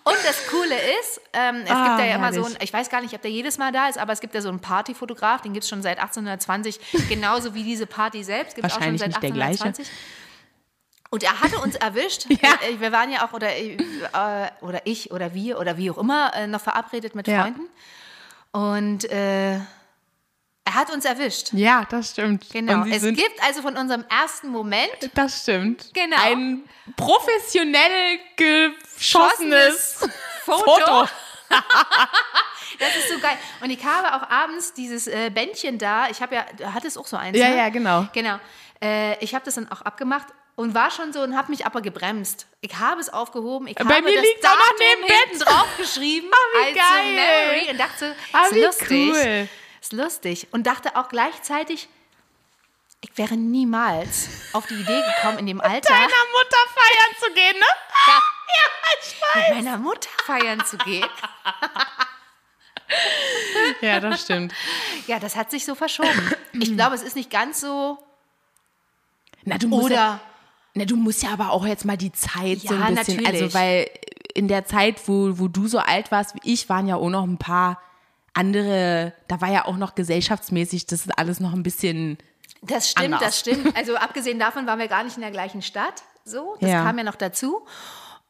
Und 0.03 0.17
das 0.23 0.47
Coole 0.47 0.75
ist, 0.99 1.21
ähm, 1.33 1.61
es 1.65 1.71
Ah, 1.71 1.87
gibt 1.97 2.07
ja 2.07 2.15
immer 2.15 2.31
so 2.33 2.41
herrlich. 2.41 2.57
ein, 2.59 2.63
ich 2.63 2.73
weiß 2.73 2.89
gar 2.89 3.01
nicht, 3.01 3.13
ob 3.13 3.21
der 3.21 3.31
jedes 3.31 3.57
Mal 3.57 3.71
da 3.71 3.87
ist, 3.87 3.97
aber 3.97 4.13
es 4.13 4.19
gibt 4.21 4.33
ja 4.35 4.41
so 4.41 4.49
einen 4.49 4.59
Partyfotograf, 4.61 5.41
den 5.41 5.53
gibt 5.53 5.63
es 5.63 5.69
schon 5.69 5.81
seit 5.81 5.99
1820, 5.99 6.79
genauso 7.09 7.53
wie 7.53 7.63
diese 7.63 7.85
Party 7.87 8.23
selbst, 8.23 8.55
gibt 8.55 8.65
es 8.67 8.73
auch 8.73 8.75
schon 8.77 8.81
Wahrscheinlich 8.93 9.01
seit 9.01 9.09
nicht 9.09 9.23
der 9.23 9.31
gleiche. 9.31 9.63
1820. 9.63 9.91
Und 11.11 11.23
er 11.23 11.39
hatte 11.39 11.59
uns 11.59 11.75
erwischt. 11.75 12.25
Ja. 12.29 12.49
Äh, 12.67 12.79
Wir 12.79 12.91
waren 12.91 13.11
ja 13.11 13.25
auch, 13.25 13.33
oder, 13.33 13.55
äh, 13.55 13.77
oder 14.61 14.81
ich 14.85 15.11
oder 15.11 15.33
wir 15.33 15.59
oder 15.59 15.77
wie 15.77 15.89
auch 15.91 15.97
immer, 15.97 16.33
äh, 16.35 16.47
noch 16.47 16.61
verabredet 16.61 17.15
mit 17.15 17.27
Ja. 17.27 17.41
Freunden. 17.43 17.69
Und 18.51 19.05
äh, 19.11 19.59
er 20.65 20.73
hat 20.73 20.91
uns 20.91 21.05
erwischt. 21.05 21.49
Ja, 21.53 21.85
das 21.89 22.11
stimmt. 22.11 22.45
Genau. 22.51 22.83
Es 22.85 23.03
gibt 23.03 23.41
also 23.43 23.61
von 23.61 23.77
unserem 23.77 24.03
ersten 24.09 24.49
Moment 24.49 24.89
Das 25.13 25.43
stimmt. 25.43 25.91
Genau. 25.93 26.17
Ein 26.21 26.63
professionell 26.97 28.19
geschossenes 28.35 29.99
Foto. 30.45 30.63
Foto. 30.63 31.07
Das 32.77 32.93
ist 32.93 33.07
so 33.09 33.19
geil. 33.19 33.37
Und 33.61 33.69
ich 33.69 33.85
habe 33.85 34.13
auch 34.15 34.29
abends 34.29 34.73
dieses 34.73 35.07
äh, 35.07 35.29
Bändchen 35.33 35.77
da. 35.77 36.09
Ich 36.09 36.21
habe 36.21 36.35
ja, 36.35 36.45
du 36.57 36.73
hattest 36.73 36.97
auch 36.97 37.07
so 37.07 37.15
eins. 37.15 37.37
Ja, 37.37 37.47
ne? 37.47 37.57
ja, 37.57 37.69
genau. 37.69 38.05
Genau. 38.11 38.37
Äh, 38.83 39.17
ich 39.23 39.33
habe 39.33 39.45
das 39.45 39.55
dann 39.55 39.71
auch 39.71 39.81
abgemacht 39.83 40.27
und 40.57 40.73
war 40.75 40.91
schon 40.91 41.13
so 41.13 41.21
und 41.21 41.37
habe 41.37 41.51
mich 41.51 41.65
aber 41.65 41.79
gebremst. 41.81 42.47
Ich 42.59 42.75
habe 42.77 42.99
es 42.99 43.07
aufgehoben. 43.07 43.67
Ich 43.67 43.75
Bei 43.75 43.85
habe 43.85 44.01
mir 44.01 44.15
das 44.15 44.25
auch 44.51 44.57
noch 44.57 44.65
Datum 44.65 44.77
neben 44.79 45.07
Bett. 45.07 45.17
hinten 45.29 45.39
drauf 45.45 45.67
geschrieben 45.77 46.27
Ah, 46.33 46.37
wie 46.53 46.67
als 46.67 46.89
geil. 46.89 47.13
Memory 47.15 47.71
und 47.71 47.79
dachte, 47.79 48.15
so, 48.31 48.37
Ah, 48.37 48.45
ist 48.47 48.55
lustig. 48.55 49.09
cool. 49.13 49.49
Ist 49.85 49.93
lustig. 49.93 50.47
Und 50.51 50.65
dachte 50.65 50.95
auch 50.95 51.09
gleichzeitig, 51.09 51.87
ich 53.01 53.15
wäre 53.19 53.37
niemals 53.37 54.29
auf 54.53 54.65
die 54.65 54.73
Idee 54.73 55.03
gekommen 55.13 55.37
in 55.37 55.45
dem 55.45 55.61
Alter. 55.61 55.93
Deiner 55.93 56.05
Mutter 56.07 56.57
feiern 56.73 57.15
zu 57.19 57.33
gehen, 57.35 57.59
ne? 57.59 57.65
mit 59.35 59.63
meiner 59.63 59.77
Mutter 59.77 60.09
feiern 60.25 60.65
zu 60.65 60.77
gehen. 60.79 61.05
Ja, 63.81 63.99
das 63.99 64.23
stimmt. 64.23 64.55
Ja, 65.05 65.19
das 65.19 65.35
hat 65.35 65.51
sich 65.51 65.65
so 65.65 65.75
verschoben. 65.75 66.33
Ich 66.53 66.73
glaube, 66.73 66.95
es 66.95 67.03
ist 67.03 67.15
nicht 67.15 67.29
ganz 67.29 67.61
so. 67.61 67.99
Na, 69.43 69.59
du 69.59 69.67
musst 69.67 69.91
ja, 69.91 70.13
Oder 70.15 70.19
na, 70.73 70.85
du 70.85 70.95
musst 70.95 71.21
ja 71.21 71.29
aber 71.29 71.51
auch 71.51 71.65
jetzt 71.67 71.85
mal 71.85 71.97
die 71.97 72.11
Zeit 72.11 72.61
so 72.61 72.73
Ja, 72.73 72.85
ein 72.85 72.95
bisschen, 72.95 73.17
natürlich. 73.17 73.43
also 73.43 73.53
weil 73.53 73.87
in 74.33 74.47
der 74.47 74.65
Zeit, 74.65 75.07
wo, 75.07 75.37
wo 75.37 75.47
du 75.47 75.67
so 75.67 75.77
alt 75.77 76.11
warst 76.11 76.33
wie 76.33 76.53
ich, 76.53 76.69
waren 76.69 76.87
ja 76.87 76.95
auch 76.95 77.09
noch 77.09 77.23
ein 77.23 77.37
paar 77.37 77.79
andere, 78.35 79.13
da 79.27 79.41
war 79.41 79.51
ja 79.51 79.65
auch 79.65 79.77
noch 79.77 79.95
gesellschaftsmäßig, 79.95 80.85
das 80.85 81.01
ist 81.05 81.17
alles 81.17 81.39
noch 81.39 81.53
ein 81.53 81.63
bisschen, 81.63 82.17
das 82.61 82.91
stimmt, 82.91 83.05
Anders. 83.15 83.21
das 83.21 83.39
stimmt. 83.39 83.75
Also 83.77 83.95
abgesehen 83.95 84.37
davon 84.39 84.67
waren 84.67 84.79
wir 84.79 84.87
gar 84.87 85.03
nicht 85.03 85.15
in 85.15 85.21
der 85.21 85.31
gleichen 85.31 85.61
Stadt. 85.61 86.03
So, 86.23 86.55
das 86.59 86.69
Ja. 86.69 86.83
kam 86.83 86.97
ja 86.97 87.03
noch 87.03 87.15
dazu. 87.15 87.65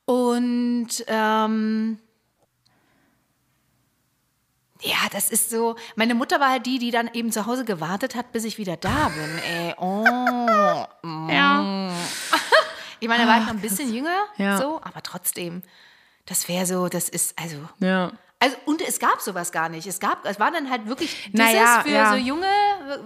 Und 0.05 0.89
ähm, 1.07 1.97
ja, 4.81 4.97
das 5.11 5.29
ist 5.29 5.49
so. 5.49 5.75
Meine 5.95 6.13
Mutter 6.15 6.39
war 6.39 6.49
halt 6.51 6.65
die, 6.65 6.77
die 6.79 6.91
dann 6.91 7.09
eben 7.13 7.31
zu 7.31 7.45
Hause 7.45 7.65
gewartet 7.65 8.13
hat, 8.15 8.31
bis 8.33 8.43
ich 8.43 8.57
wieder 8.57 8.77
da 8.77 9.09
bin. 9.09 9.39
Ey, 9.49 9.73
oh. 9.79 10.05
ja. 11.31 11.89
Ich 13.01 13.09
meine, 13.09 13.23
da 13.25 13.29
war 13.29 13.37
ich 13.39 13.43
noch 13.45 13.53
ein 13.53 13.59
bisschen 13.61 13.93
jünger, 13.93 14.23
Ja. 14.37 14.57
so, 14.57 14.79
aber 14.81 15.03
trotzdem, 15.03 15.63
das 16.25 16.47
wäre 16.47 16.65
so, 16.65 16.87
das 16.87 17.09
ist, 17.09 17.37
also, 17.37 17.57
Ja. 17.79 18.11
Also, 18.39 18.55
und 18.65 18.81
es 18.81 18.99
gab 18.99 19.21
sowas 19.21 19.51
gar 19.53 19.69
nicht. 19.69 19.87
Es 19.87 19.99
gab, 19.99 20.25
es 20.25 20.39
war 20.39 20.51
dann 20.51 20.69
halt 20.69 20.85
wirklich 20.87 21.29
dieses 21.31 21.33
Naja, 21.53 21.81
für 21.83 21.89
ja. 21.89 22.11
so 22.11 22.17
junge, 22.17 22.45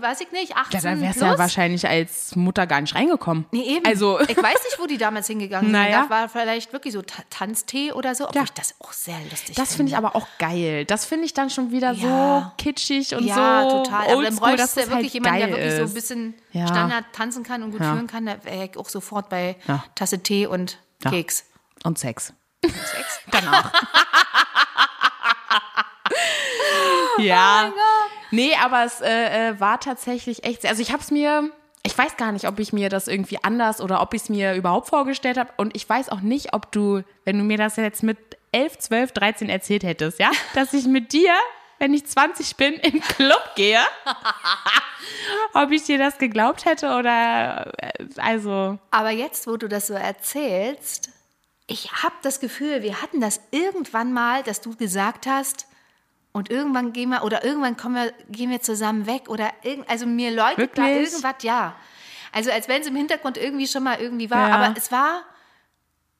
weiß 0.01 0.21
ich 0.21 0.31
nicht, 0.31 0.57
18 0.57 0.79
Ja, 0.79 0.89
dann 0.89 1.01
wärst 1.01 1.21
du 1.21 1.25
ja 1.25 1.37
wahrscheinlich 1.37 1.87
als 1.87 2.35
Mutter 2.35 2.65
gar 2.67 2.81
nicht 2.81 2.95
reingekommen. 2.95 3.45
Nee, 3.51 3.61
eben. 3.77 3.85
Also, 3.85 4.19
ich 4.27 4.35
weiß 4.35 4.63
nicht, 4.65 4.79
wo 4.79 4.87
die 4.87 4.97
damals 4.97 5.27
hingegangen 5.27 5.67
sind. 5.71 5.79
Naja. 5.79 6.01
Das 6.01 6.09
war 6.09 6.29
vielleicht 6.29 6.73
wirklich 6.73 6.93
so 6.93 7.03
Ta- 7.03 7.23
Tanztee 7.29 7.91
oder 7.93 8.15
so, 8.15 8.25
obwohl 8.25 8.37
Ja. 8.41 8.43
ich 8.43 8.51
das 8.53 8.73
auch 8.79 8.91
sehr 8.91 9.19
lustig 9.29 9.55
das 9.55 9.75
finde 9.75 9.91
ich 9.91 9.97
aber 9.97 10.15
auch 10.15 10.27
geil. 10.39 10.83
Das 10.85 11.05
finde 11.05 11.25
ich 11.25 11.33
dann 11.35 11.49
schon 11.51 11.71
wieder 11.71 11.91
Ja. 11.93 12.53
so 12.57 12.63
kitschig 12.63 13.13
und 13.15 13.23
ja, 13.23 13.63
so 13.69 13.83
total. 13.83 13.99
Aber 14.01 14.07
dann 14.07 14.17
oldschool, 14.17 14.39
bräuchtest 14.39 14.59
dass 14.59 14.73
du 14.73 14.79
ja 14.79 14.97
wirklich 14.97 15.13
halt 15.13 15.13
jemanden, 15.13 15.39
der 15.39 15.49
wirklich 15.49 15.71
so 15.73 15.77
ein 15.79 15.85
ist. 15.85 15.93
bisschen 15.93 16.33
Ja. 16.53 16.67
Standard 16.67 17.05
tanzen 17.13 17.43
kann 17.43 17.61
und 17.63 17.71
gut 17.71 17.81
Ja. 17.81 17.93
führen 17.93 18.07
kann. 18.07 18.25
Da 18.25 18.43
wäre 18.43 18.65
ich 18.65 18.77
auch 18.77 18.89
sofort 18.89 19.29
bei 19.29 19.55
Ja. 19.67 19.83
Tasse 19.95 20.23
Tee 20.23 20.47
und 20.47 20.79
Ja. 21.03 21.11
Keks. 21.11 21.45
Und 21.83 21.97
Sex. 21.99 22.33
Sex. 22.65 23.19
Danach. 23.31 23.71
ja. 27.19 27.71
Nee, 28.31 28.53
aber 28.61 28.83
es 28.83 29.01
äh, 29.01 29.49
äh, 29.49 29.59
war 29.59 29.79
tatsächlich 29.79 30.43
echt. 30.43 30.65
Also 30.65 30.81
ich 30.81 30.91
habe 30.91 31.01
es 31.01 31.11
mir. 31.11 31.51
Ich 31.83 31.97
weiß 31.97 32.17
gar 32.17 32.33
nicht, 32.33 32.45
ob 32.45 32.59
ich 32.59 32.73
mir 32.73 32.89
das 32.89 33.07
irgendwie 33.07 33.41
anders 33.41 33.79
oder 33.79 34.01
ob 34.01 34.13
ich 34.13 34.23
es 34.23 34.29
mir 34.29 34.53
überhaupt 34.53 34.89
vorgestellt 34.89 35.37
habe. 35.37 35.49
Und 35.55 35.75
ich 35.77 35.87
weiß 35.87 36.09
auch 36.09 36.19
nicht, 36.19 36.53
ob 36.53 36.73
du, 36.73 37.03
wenn 37.23 37.37
du 37.37 37.45
mir 37.45 37.57
das 37.57 37.77
jetzt 37.77 38.03
mit 38.03 38.17
11, 38.51 38.79
12, 38.79 39.11
13 39.13 39.49
erzählt 39.49 39.83
hättest, 39.83 40.19
ja, 40.19 40.29
dass 40.53 40.73
ich 40.73 40.85
mit 40.85 41.13
dir, 41.13 41.33
wenn 41.77 41.93
ich 41.93 42.05
20 42.05 42.57
bin, 42.57 42.73
im 42.73 42.99
Club 42.99 43.51
gehe, 43.55 43.79
ob 45.53 45.71
ich 45.71 45.83
dir 45.83 45.97
das 45.97 46.17
geglaubt 46.17 46.65
hätte 46.65 46.95
oder 46.95 47.71
äh, 47.77 47.91
also. 48.17 48.77
Aber 48.91 49.11
jetzt, 49.11 49.47
wo 49.47 49.55
du 49.55 49.69
das 49.69 49.87
so 49.87 49.93
erzählst, 49.93 51.11
ich 51.65 51.91
habe 52.03 52.15
das 52.23 52.39
Gefühl, 52.39 52.83
wir 52.83 53.01
hatten 53.01 53.21
das 53.21 53.39
irgendwann 53.51 54.11
mal, 54.11 54.43
dass 54.43 54.59
du 54.59 54.75
gesagt 54.75 55.27
hast, 55.27 55.68
und 56.31 56.49
irgendwann 56.51 56.93
gehen 56.93 57.09
wir, 57.09 57.23
oder 57.23 57.43
irgendwann 57.43 57.77
kommen 57.77 57.95
wir, 57.95 58.13
gehen 58.29 58.49
wir 58.49 58.61
zusammen 58.61 59.07
weg, 59.07 59.29
oder 59.29 59.49
irgend, 59.63 59.89
also 59.89 60.05
mir 60.05 60.31
läutet 60.31 60.77
da 60.77 60.87
irgendwas, 60.87 61.35
ja. 61.41 61.75
Also 62.31 62.51
als 62.51 62.67
wenn 62.67 62.81
es 62.81 62.87
im 62.87 62.95
Hintergrund 62.95 63.37
irgendwie 63.37 63.67
schon 63.67 63.83
mal 63.83 63.99
irgendwie 63.99 64.29
war, 64.29 64.49
Ja. 64.49 64.55
aber 64.55 64.73
es 64.77 64.91
war 64.91 65.21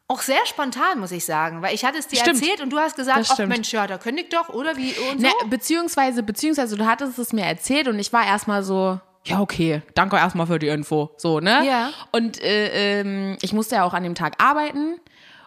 auch 0.07 0.21
sehr 0.21 0.43
spontan, 0.47 0.99
muss 0.99 1.11
ich 1.11 1.23
sagen, 1.23 1.61
weil 1.61 1.75
ich 1.75 1.85
hatte 1.85 1.99
es 1.99 2.07
dir 2.07 2.17
Stimmt. 2.17 2.41
erzählt 2.41 2.61
und 2.61 2.71
du 2.71 2.79
hast 2.79 2.95
gesagt, 2.95 3.29
ach. 3.31 3.37
Mensch, 3.45 3.71
ja, 3.71 3.85
da 3.85 3.99
könnte 3.99 4.23
ich 4.23 4.29
doch, 4.29 4.49
oder 4.49 4.75
wie, 4.75 4.93
und 5.11 5.21
so. 5.21 5.27
Ne, 5.27 5.31
beziehungsweise, 5.49 6.23
beziehungsweise 6.23 6.75
du 6.77 6.85
hattest 6.87 7.19
es 7.19 7.31
mir 7.31 7.45
erzählt 7.45 7.87
und 7.87 7.99
ich 7.99 8.11
war 8.11 8.25
erstmal 8.25 8.63
so, 8.63 8.99
ja, 9.25 9.39
okay, 9.39 9.83
danke 9.93 10.15
erstmal 10.15 10.47
für 10.47 10.57
die 10.57 10.69
Info. 10.69 11.11
So, 11.17 11.39
ne? 11.39 11.63
Ja. 11.63 11.91
Und 12.11 12.41
äh, 12.41 13.01
ähm, 13.01 13.37
ich 13.41 13.53
musste 13.53 13.75
ja 13.75 13.83
auch 13.83 13.93
an 13.93 14.01
dem 14.01 14.15
Tag 14.15 14.41
arbeiten 14.41 14.99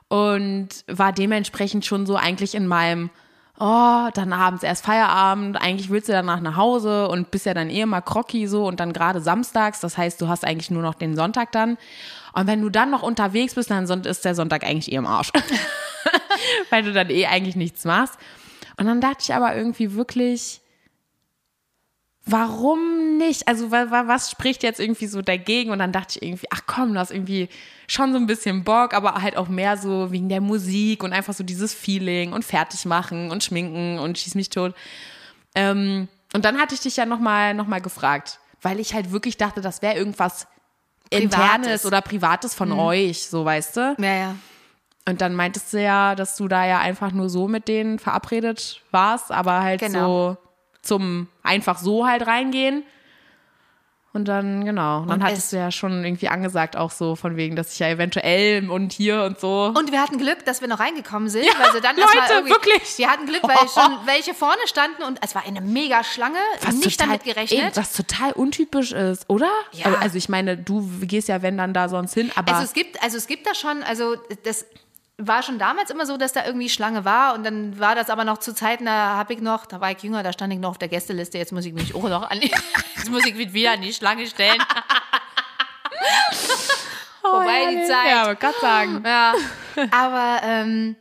und 0.08 0.68
war 0.86 1.10
dementsprechend 1.12 1.84
schon 1.84 2.06
so 2.06 2.14
eigentlich 2.14 2.54
in 2.54 2.68
meinem, 2.68 3.10
oh, 3.58 4.08
dann 4.14 4.32
abends 4.32 4.62
erst 4.62 4.84
Feierabend, 4.84 5.60
eigentlich 5.60 5.90
willst 5.90 6.08
du 6.08 6.12
danach 6.12 6.40
nach 6.40 6.56
Hause 6.56 7.08
und 7.08 7.30
bist 7.30 7.46
ja 7.46 7.54
dann 7.54 7.70
eh 7.70 7.82
immer 7.82 8.00
groggy 8.00 8.46
so 8.46 8.66
und 8.66 8.80
dann 8.80 8.92
gerade 8.92 9.20
samstags, 9.20 9.80
das 9.80 9.96
heißt, 9.98 10.20
du 10.20 10.28
hast 10.28 10.44
eigentlich 10.44 10.70
nur 10.70 10.82
noch 10.82 10.94
den 10.94 11.16
Sonntag 11.16 11.52
dann. 11.52 11.76
Und 12.32 12.46
wenn 12.46 12.62
du 12.62 12.70
dann 12.70 12.90
noch 12.90 13.02
unterwegs 13.02 13.54
bist, 13.54 13.70
dann 13.70 13.84
ist 13.84 14.24
der 14.24 14.34
Sonntag 14.34 14.64
eigentlich 14.64 14.90
eh 14.90 14.96
im 14.96 15.06
Arsch. 15.06 15.30
Weil 16.70 16.82
du 16.82 16.92
dann 16.92 17.10
eh 17.10 17.26
eigentlich 17.26 17.56
nichts 17.56 17.84
machst. 17.84 18.14
Und 18.78 18.86
dann 18.86 19.00
dachte 19.00 19.18
ich 19.20 19.34
aber 19.34 19.54
irgendwie 19.54 19.92
wirklich, 19.92 20.61
warum 22.24 23.16
nicht? 23.18 23.48
Also 23.48 23.70
wa- 23.70 23.90
wa- 23.90 24.06
was 24.06 24.30
spricht 24.30 24.62
jetzt 24.62 24.80
irgendwie 24.80 25.06
so 25.06 25.22
dagegen? 25.22 25.70
Und 25.70 25.78
dann 25.78 25.92
dachte 25.92 26.18
ich 26.18 26.22
irgendwie, 26.28 26.46
ach 26.50 26.62
komm, 26.66 26.94
du 26.94 27.00
hast 27.00 27.10
irgendwie 27.10 27.48
schon 27.88 28.12
so 28.12 28.18
ein 28.18 28.26
bisschen 28.26 28.64
Bock, 28.64 28.94
aber 28.94 29.14
halt 29.22 29.36
auch 29.36 29.48
mehr 29.48 29.76
so 29.76 30.12
wegen 30.12 30.28
der 30.28 30.40
Musik 30.40 31.02
und 31.02 31.12
einfach 31.12 31.34
so 31.34 31.44
dieses 31.44 31.74
Feeling 31.74 32.32
und 32.32 32.44
fertig 32.44 32.84
machen 32.84 33.30
und 33.30 33.42
schminken 33.44 33.98
und 33.98 34.18
schieß 34.18 34.34
mich 34.34 34.50
tot. 34.50 34.74
Ähm, 35.54 36.08
und 36.32 36.44
dann 36.44 36.58
hatte 36.58 36.74
ich 36.74 36.80
dich 36.80 36.96
ja 36.96 37.04
nochmal 37.06 37.54
noch 37.54 37.66
mal 37.66 37.80
gefragt, 37.80 38.38
weil 38.62 38.80
ich 38.80 38.94
halt 38.94 39.12
wirklich 39.12 39.36
dachte, 39.36 39.60
das 39.60 39.82
wäre 39.82 39.94
irgendwas 39.96 40.46
Privates. 41.10 41.34
Internes 41.36 41.86
oder 41.86 42.00
Privates 42.00 42.54
von 42.54 42.72
euch, 42.72 43.26
so 43.28 43.44
weißt 43.44 43.76
du. 43.76 43.96
ja, 43.98 44.14
ja. 44.14 44.34
Und 45.06 45.20
dann 45.20 45.34
meintest 45.34 45.72
du 45.72 45.82
ja, 45.82 46.14
dass 46.14 46.36
du 46.36 46.46
da 46.46 46.64
ja 46.64 46.78
einfach 46.78 47.10
nur 47.10 47.28
so 47.28 47.48
mit 47.48 47.66
denen 47.66 47.98
verabredet 47.98 48.80
warst, 48.92 49.32
aber 49.32 49.60
halt 49.60 49.80
Genau. 49.80 50.36
so 50.36 50.36
zum 50.82 51.28
einfach 51.42 51.78
so 51.78 52.06
halt 52.06 52.26
reingehen. 52.26 52.82
Und 54.14 54.28
dann, 54.28 54.66
genau, 54.66 55.06
dann 55.06 55.10
Und 55.20 55.24
hattest 55.24 55.44
es- 55.44 55.50
du 55.50 55.56
ja 55.56 55.70
schon 55.70 56.04
irgendwie 56.04 56.28
angesagt, 56.28 56.76
auch 56.76 56.90
so 56.90 57.16
von 57.16 57.36
wegen, 57.36 57.56
dass 57.56 57.72
ich 57.72 57.78
ja 57.78 57.88
eventuell 57.88 58.68
und 58.68 58.92
hier 58.92 59.22
und 59.24 59.40
so. 59.40 59.72
Und 59.74 59.90
wir 59.90 60.02
hatten 60.02 60.18
Glück, 60.18 60.44
dass 60.44 60.60
wir 60.60 60.68
noch 60.68 60.80
reingekommen 60.80 61.30
sind, 61.30 61.46
weil 61.58 61.72
sie 61.72 61.80
dann 61.80 61.96
Leute, 61.96 62.44
wirklich. 62.50 62.98
Wir 62.98 63.08
hatten 63.10 63.24
Glück, 63.24 63.42
weil 63.42 63.56
schon 63.74 63.90
welche 64.04 64.34
vorne 64.34 64.60
standen 64.66 65.02
und 65.04 65.18
es 65.22 65.34
war 65.34 65.46
eine 65.46 65.62
mega 65.62 66.04
Schlange, 66.04 66.36
nicht 66.74 67.00
damit 67.00 67.24
gerechnet. 67.24 67.58
Ey, 67.58 67.70
was 67.74 67.94
total 67.94 68.32
untypisch 68.32 68.92
ist, 68.92 69.24
oder? 69.30 69.50
Ja. 69.72 69.94
Also 70.00 70.18
ich 70.18 70.28
meine, 70.28 70.58
du 70.58 70.86
gehst 71.00 71.28
ja, 71.28 71.40
wenn 71.40 71.56
dann 71.56 71.72
da 71.72 71.88
sonst 71.88 72.12
hin, 72.12 72.30
aber 72.34 72.52
Also 72.52 72.64
es 72.64 72.74
gibt, 72.74 73.02
also 73.02 73.16
es 73.16 73.26
gibt 73.26 73.46
da 73.46 73.54
schon, 73.54 73.82
also 73.82 74.16
das 74.44 74.66
war 75.26 75.42
schon 75.42 75.58
damals 75.58 75.90
immer 75.90 76.06
so, 76.06 76.16
dass 76.16 76.32
da 76.32 76.44
irgendwie 76.44 76.68
Schlange 76.68 77.04
war 77.04 77.34
und 77.34 77.44
dann 77.44 77.78
war 77.78 77.94
das 77.94 78.10
aber 78.10 78.24
noch 78.24 78.38
zu 78.38 78.54
Zeiten, 78.54 78.84
da 78.84 79.16
habe 79.16 79.34
ich 79.34 79.40
noch, 79.40 79.66
da 79.66 79.80
war 79.80 79.90
ich 79.90 80.02
jünger, 80.02 80.22
da 80.22 80.32
stand 80.32 80.52
ich 80.52 80.58
noch 80.58 80.70
auf 80.70 80.78
der 80.78 80.88
Gästeliste, 80.88 81.38
jetzt 81.38 81.52
muss 81.52 81.64
ich 81.64 81.72
mich 81.72 81.94
auch 81.94 82.08
noch 82.08 82.28
an 82.30 82.40
die, 82.40 82.50
jetzt 82.96 83.10
muss 83.10 83.24
ich 83.26 83.34
mich 83.34 83.52
wieder 83.52 83.72
an 83.72 83.82
die 83.82 83.92
Schlange 83.92 84.26
stellen. 84.26 84.58
Vorbei 87.20 87.66
die 87.70 87.86
Zeit. 87.86 88.06
Oh, 88.06 88.08
Ja, 88.10 88.22
aber 88.22 88.34
gerade 88.34 88.60
sagen. 88.60 89.02
Ja, 89.06 89.34
aber 89.90 90.40
ähm, 90.44 90.96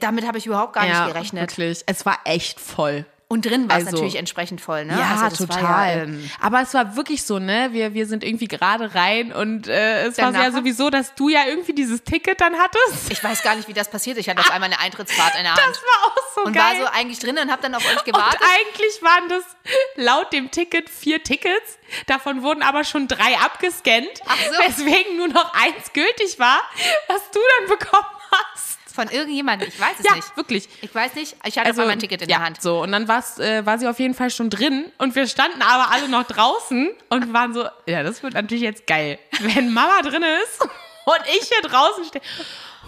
damit 0.00 0.26
habe 0.26 0.38
ich 0.38 0.46
überhaupt 0.46 0.72
gar 0.72 0.84
nicht 0.84 1.06
gerechnet. 1.06 1.42
wirklich. 1.42 1.82
Es 1.86 2.06
war 2.06 2.18
echt 2.24 2.60
voll. 2.60 3.04
Und 3.28 3.44
drin 3.44 3.68
war 3.68 3.78
es 3.78 3.86
Also- 3.86 3.96
natürlich 3.96 4.16
entsprechend 4.16 4.60
voll, 4.60 4.84
ne? 4.84 4.96
Ja, 4.96 5.20
Also 5.24 5.46
total. 5.46 5.96
Ja, 5.96 6.02
ähm, 6.04 6.30
Aber 6.40 6.60
es 6.60 6.72
war 6.74 6.94
wirklich 6.94 7.24
so, 7.24 7.40
ne? 7.40 7.70
Wir, 7.72 7.92
wir 7.92 8.06
sind 8.06 8.22
irgendwie 8.22 8.46
gerade 8.46 8.94
rein 8.94 9.32
und 9.32 9.66
äh, 9.66 10.06
es 10.06 10.16
war 10.18 10.32
ja 10.32 10.52
sowieso, 10.52 10.90
dass 10.90 11.12
du 11.16 11.28
ja 11.28 11.40
irgendwie 11.44 11.72
dieses 11.72 12.04
Ticket 12.04 12.40
dann 12.40 12.54
hattest. 12.56 13.10
ich 13.10 13.22
weiß 13.24 13.42
gar 13.42 13.56
nicht, 13.56 13.66
wie 13.66 13.72
das 13.72 13.90
passiert. 13.90 14.16
Ich 14.18 14.28
hatte 14.28 14.38
auf 14.40 14.50
einmal 14.52 14.70
eine 14.70 14.78
Eintrittsfahrt 14.78 15.34
in 15.34 15.42
der 15.42 15.54
Hand. 15.54 15.60
Das 15.60 15.82
war 15.82 16.06
auch 16.12 16.16
so 16.36 16.42
und 16.44 16.52
geil. 16.52 16.62
war 16.62 16.86
so 16.86 16.92
eigentlich 16.92 17.18
drin 17.18 17.36
und 17.36 17.50
habe 17.50 17.62
dann 17.62 17.74
auf 17.74 17.84
euch 17.84 17.96
und 17.98 18.04
gewartet. 18.04 18.40
eigentlich 18.60 19.02
waren 19.02 19.28
das 19.28 19.42
laut 19.96 20.32
dem 20.32 20.52
Ticket 20.52 20.88
vier 20.88 21.20
Tickets. 21.24 21.78
Davon 22.06 22.42
wurden 22.44 22.62
aber 22.62 22.84
schon 22.84 23.08
drei 23.08 23.36
abgescannt, 23.44 24.06
Ach 24.26 24.36
so. 24.36 24.58
weswegen 24.68 25.16
nur 25.16 25.28
noch 25.28 25.52
eins 25.52 25.92
gültig 25.92 26.38
war, 26.38 26.60
was 27.08 27.28
du 27.32 27.40
dann 27.58 27.76
bekommen 27.76 28.06
hast. 28.30 28.65
Von 28.96 29.08
irgendjemandem, 29.10 29.68
ich 29.68 29.78
weiß 29.78 29.96
es 29.98 30.04
Ja, 30.06 30.14
nicht. 30.16 30.36
wirklich. 30.38 30.68
Ich 30.80 30.92
weiß 30.94 31.14
nicht, 31.14 31.36
ich 31.44 31.58
hatte 31.58 31.70
auf 31.70 31.78
einmal 31.78 31.92
ein 31.92 31.98
Ticket 31.98 32.22
in 32.22 32.28
ja, 32.30 32.38
der 32.38 32.46
Hand. 32.46 32.62
So, 32.62 32.82
und 32.82 32.90
dann 32.92 33.06
war's, 33.08 33.38
äh, 33.38 33.64
war 33.66 33.78
sie 33.78 33.86
auf 33.86 33.98
jeden 34.00 34.14
Fall 34.14 34.30
schon 34.30 34.48
drin 34.48 34.90
und 34.96 35.14
wir 35.14 35.26
standen 35.28 35.60
aber 35.60 35.92
alle 35.92 36.08
noch 36.08 36.24
draußen 36.24 36.90
und 37.10 37.32
waren 37.34 37.52
so, 37.52 37.68
ja, 37.86 38.02
das 38.02 38.22
wird 38.22 38.32
natürlich 38.32 38.64
jetzt 38.64 38.86
geil, 38.86 39.18
wenn 39.40 39.70
Mama 39.72 40.00
drin 40.02 40.24
ist 40.44 40.60
und 41.04 41.20
ich 41.38 41.46
hier 41.48 41.60
draußen 41.68 42.04
stehe. 42.06 42.22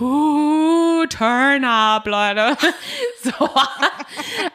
Uh, 0.01 1.05
turn 1.07 1.65
up, 1.65 2.07
Leute. 2.07 2.57
So. 3.23 3.51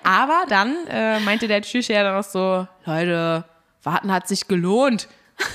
Aber 0.04 0.46
dann 0.48 0.88
äh, 0.88 1.20
meinte 1.20 1.48
der 1.48 1.62
Türsteher 1.62 2.04
dann 2.04 2.16
noch 2.16 2.24
so, 2.24 2.68
Leute, 2.86 3.46
warten 3.84 4.12
hat 4.12 4.28
sich 4.28 4.48
gelohnt. 4.48 5.08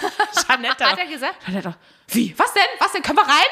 Janette, 0.49 0.85
Hat 0.85 0.99
er 0.99 1.07
gesagt? 1.07 1.37
Janette, 1.47 1.75
wie? 2.09 2.35
Was 2.39 2.53
denn? 2.53 2.63
Was 2.79 2.93
denn? 2.93 3.03
Können 3.03 3.19
wir 3.19 3.25
rein? 3.27 3.47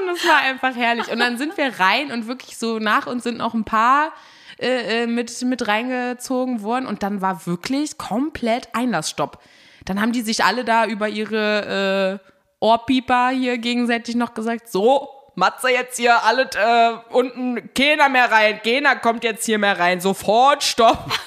Und 0.00 0.06
das 0.08 0.26
war 0.26 0.38
einfach 0.38 0.74
herrlich. 0.74 1.10
Und 1.10 1.18
dann 1.18 1.38
sind 1.38 1.56
wir 1.56 1.78
rein 1.78 2.10
und 2.12 2.26
wirklich 2.26 2.56
so 2.56 2.78
nach 2.78 3.06
uns 3.06 3.24
sind 3.24 3.38
noch 3.38 3.54
ein 3.54 3.64
paar 3.64 4.12
äh, 4.58 5.02
äh, 5.02 5.06
mit, 5.06 5.42
mit 5.42 5.66
reingezogen 5.66 6.62
worden. 6.62 6.86
Und 6.86 7.02
dann 7.02 7.20
war 7.20 7.46
wirklich 7.46 7.98
komplett 7.98 8.68
Einlassstopp. 8.74 9.38
Dann 9.84 10.00
haben 10.00 10.12
die 10.12 10.22
sich 10.22 10.44
alle 10.44 10.64
da 10.64 10.84
über 10.86 11.08
ihre 11.08 12.20
Ohrpieper 12.60 13.30
hier 13.30 13.58
gegenseitig 13.58 14.16
noch 14.16 14.34
gesagt, 14.34 14.68
so, 14.68 15.08
Matze 15.38 15.70
jetzt 15.70 15.96
hier 15.96 16.22
alles 16.24 16.48
äh, 16.56 16.94
unten, 17.10 17.70
keiner 17.72 18.08
mehr 18.08 18.30
rein, 18.30 18.60
keiner 18.62 18.96
kommt 18.96 19.22
jetzt 19.22 19.46
hier 19.46 19.58
mehr 19.58 19.78
rein, 19.78 20.00
sofort, 20.00 20.62
stopp. 20.62 21.10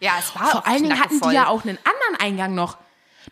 Ja, 0.00 0.14
es 0.18 0.34
war 0.34 0.48
Vor 0.48 0.66
allen 0.66 0.82
Dingen 0.82 0.98
hatten 0.98 1.10
die 1.10 1.20
knackevoll. 1.20 1.32
ja 1.32 1.46
auch 1.46 1.64
einen 1.64 1.78
anderen 1.84 2.20
Eingang 2.20 2.56
noch. 2.56 2.76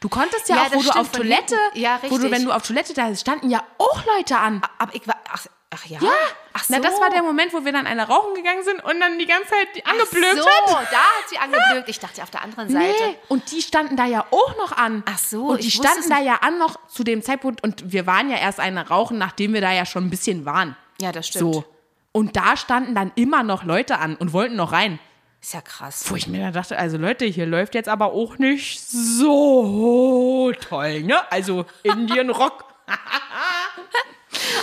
Du 0.01 0.09
konntest 0.09 0.49
ja, 0.49 0.57
Ja, 0.57 0.63
auch, 0.63 0.73
wo 0.73 0.83
du 0.83 0.91
auf 0.91 1.13
Toilette. 1.13 1.57
Ja, 1.75 2.01
wo 2.09 2.17
du, 2.17 2.31
wenn 2.31 2.45
du 2.45 2.53
auf 2.53 2.63
Toilette, 2.63 2.95
da 2.95 3.15
standen 3.15 3.51
ja 3.51 3.63
auch 3.77 4.03
Leute 4.17 4.39
an. 4.39 4.63
Aber 4.79 4.95
ich 4.95 5.07
war, 5.07 5.17
ach, 5.31 5.47
ach 5.69 5.85
ja? 5.85 5.99
Ja, 6.01 6.11
Ach 6.55 6.65
so. 6.65 6.75
na, 6.75 6.81
das 6.81 6.99
war 6.99 7.11
der 7.11 7.23
Moment, 7.23 7.53
wo 7.53 7.65
wir 7.65 7.73
dann 7.73 7.87
eine 7.87 8.09
rauchen 8.09 8.35
gegangen 8.35 8.65
sind 8.65 8.83
und 8.83 8.99
dann 8.99 9.19
die 9.19 9.27
ganze 9.27 9.51
Zeit 9.51 9.87
angeblökt 9.87 10.41
ach 10.41 10.69
so, 10.69 10.77
hat. 10.79 10.87
da 10.91 10.97
hat 10.97 11.29
sie 11.29 11.39
angeblökt. 11.39 11.89
Ich 11.89 12.01
dachte 12.01 12.23
auf 12.23 12.31
der 12.31 12.43
anderen 12.43 12.71
Seite. 12.71 13.05
Nee, 13.09 13.17
und 13.29 13.51
die 13.53 13.61
standen 13.61 13.97
da 13.97 14.07
ja 14.07 14.25
auch 14.31 14.57
noch 14.57 14.73
an. 14.73 15.03
Ach 15.07 15.19
so, 15.19 15.49
Und 15.49 15.63
die 15.63 15.71
standen 15.71 16.09
da 16.09 16.19
ja 16.19 16.37
an 16.37 16.59
noch 16.59 16.77
zu 16.89 17.05
dem 17.05 17.23
Zeitpunkt 17.23 17.63
und 17.63 17.93
wir 17.93 18.07
waren 18.07 18.31
ja 18.31 18.39
erst 18.39 18.59
eine 18.59 18.89
rauchen, 18.89 19.19
nachdem 19.19 19.53
wir 19.53 19.61
da 19.61 19.71
ja 19.71 19.85
schon 19.85 20.07
ein 20.07 20.11
bisschen 20.11 20.47
waren. 20.47 20.77
Ja, 21.01 21.13
das 21.13 21.29
stimmt. 21.29 21.55
So. 21.55 21.65
Und 22.13 22.37
da 22.37 22.57
standen 22.57 22.95
dann 22.95 23.13
immer 23.15 23.43
noch 23.43 23.65
Leute 23.65 23.99
an 23.99 24.17
und 24.17 24.33
wollten 24.33 24.57
noch 24.57 24.73
rein. 24.73 24.99
Ist 25.43 25.55
ja 25.55 25.61
krass. 25.63 26.05
Wo 26.09 26.17
ich 26.17 26.27
mir 26.29 26.41
dann 26.41 26.53
dachte, 26.53 26.79
also 26.79 26.99
Leute, 26.99 27.25
hier 27.25 27.47
läuft 27.47 27.75
jetzt 27.75 27.89
aber 27.89 28.13
auch 28.13 28.37
nicht 28.39 28.81
so 28.81 30.53
toll, 30.61 31.03
ne? 31.03 31.17
Also 31.33 31.65
Indian 31.83 32.29
Rock. 32.31 32.65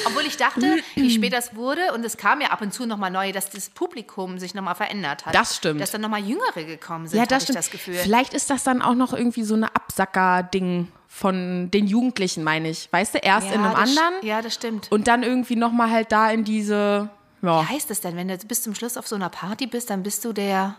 Obwohl 0.06 0.24
ich 0.24 0.38
dachte, 0.38 0.78
wie 0.96 1.12
spät 1.12 1.34
das 1.34 1.56
wurde, 1.56 1.94
und 1.94 2.06
es 2.06 2.18
kam 2.18 2.42
ja 2.42 2.48
ab 2.50 2.62
und 2.62 2.74
zu 2.74 2.86
nochmal 2.86 3.12
neu, 3.12 3.32
dass 3.32 3.50
das 3.50 3.70
Publikum 3.70 4.38
sich 4.40 4.54
nochmal 4.54 4.76
verändert 4.76 5.26
hat. 5.26 5.36
Das 5.36 5.56
stimmt. 5.58 5.82
Dass 5.82 5.92
dann 5.92 6.02
nochmal 6.02 6.22
Jüngere 6.24 6.64
gekommen 6.64 7.08
sind, 7.08 7.20
Ja, 7.20 7.26
das 7.26 7.44
stimmt. 7.44 7.58
das 7.58 7.70
Gefühl. 7.72 7.96
Vielleicht 7.96 8.34
ist 8.34 8.50
das 8.50 8.64
dann 8.64 8.82
auch 8.82 8.94
noch 8.96 9.14
irgendwie 9.14 9.44
so 9.44 9.56
eine 9.56 9.76
Absacker-Ding 9.76 10.88
von 11.08 11.72
den 11.72 11.88
Jugendlichen, 11.88 12.44
meine 12.44 12.70
ich. 12.70 12.88
Weißt 12.92 13.16
du, 13.16 13.18
erst 13.20 13.48
ja, 13.48 13.54
in 13.56 13.62
einem 13.62 13.76
anderen 13.76 14.14
Ja, 14.22 14.42
das 14.42 14.54
stimmt. 14.54 14.92
und 14.92 15.08
dann 15.08 15.24
irgendwie 15.24 15.56
nochmal 15.56 15.90
halt 15.90 16.12
da 16.12 16.30
in 16.30 16.44
diese. 16.44 17.10
Ja. 17.42 17.62
Wie 17.62 17.68
heißt 17.68 17.90
das 17.90 18.02
denn, 18.02 18.16
wenn 18.16 18.28
du 18.28 18.38
bis 18.38 18.64
zum 18.64 18.74
Schluss 18.76 18.98
auf 18.98 19.08
so 19.08 19.16
einer 19.16 19.30
Party 19.30 19.68
bist, 19.68 19.90
dann 19.90 20.04
bist 20.04 20.26
du 20.26 20.34
der, 20.34 20.76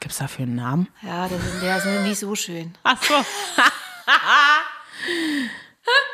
Gibt's 0.00 0.18
dafür 0.18 0.44
einen 0.44 0.54
Namen? 0.54 0.88
ja, 1.02 1.28
der, 1.28 1.38
der 1.62 1.76
ist 1.76 1.84
nicht 2.06 2.18
so 2.18 2.34
schön. 2.34 2.74
Ach 2.82 3.02
so. 3.02 3.14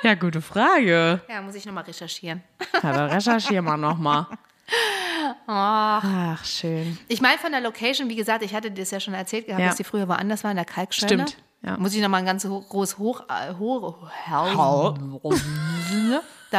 ja, 0.03 0.15
gute 0.15 0.41
Frage. 0.43 1.21
Ja, 1.29 1.41
muss 1.43 1.55
ich 1.55 1.65
nochmal 1.67 1.85
recherchieren. 1.85 2.43
Ja, 2.83 2.93
dann 2.93 3.11
recherchieren 3.11 3.65
wir 3.65 3.77
nochmal. 3.77 4.27
Ach, 5.47 6.45
schön. 6.45 6.99
Ich 7.09 7.21
meine 7.21 7.39
von 7.39 7.53
der 7.53 7.61
Location, 7.61 8.09
wie 8.09 8.17
gesagt, 8.17 8.43
ich 8.43 8.55
hatte 8.55 8.71
dir 8.71 8.83
das 8.83 8.91
ja 8.91 9.01
schon 9.01 9.15
erzählt 9.15 9.47
gehabt, 9.47 9.61
Ja. 9.61 9.69
dass 9.69 9.77
die 9.77 9.85
früher 9.85 10.09
woanders 10.09 10.43
war, 10.45 10.51
in 10.51 10.57
der 10.57 10.65
Kalksteine. 10.67 11.27
Stimmt, 11.29 11.37
ja. 11.63 11.77
Muss 11.77 11.95
ich 11.95 12.01
nochmal 12.03 12.21
ein 12.21 12.27
ganz 12.27 12.45
groß 12.45 12.99
hoch, 12.99 13.23
äh, 13.29 13.55
hoch, 13.55 14.09
Hau. 14.29 14.95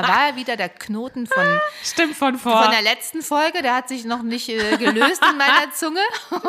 Da 0.01 0.07
war 0.07 0.29
ja 0.29 0.35
wieder 0.35 0.55
der 0.57 0.69
Knoten 0.69 1.27
von, 1.27 1.43
Stimmt 1.83 2.15
von 2.15 2.37
vor. 2.37 2.63
von 2.63 2.71
der 2.71 2.81
letzten 2.81 3.21
Folge, 3.21 3.61
der 3.61 3.75
hat 3.75 3.89
sich 3.89 4.05
noch 4.05 4.21
nicht 4.23 4.49
äh, 4.49 4.77
gelöst 4.77 5.21
in 5.29 5.37
meiner 5.37 5.71
Zunge. 5.73 5.99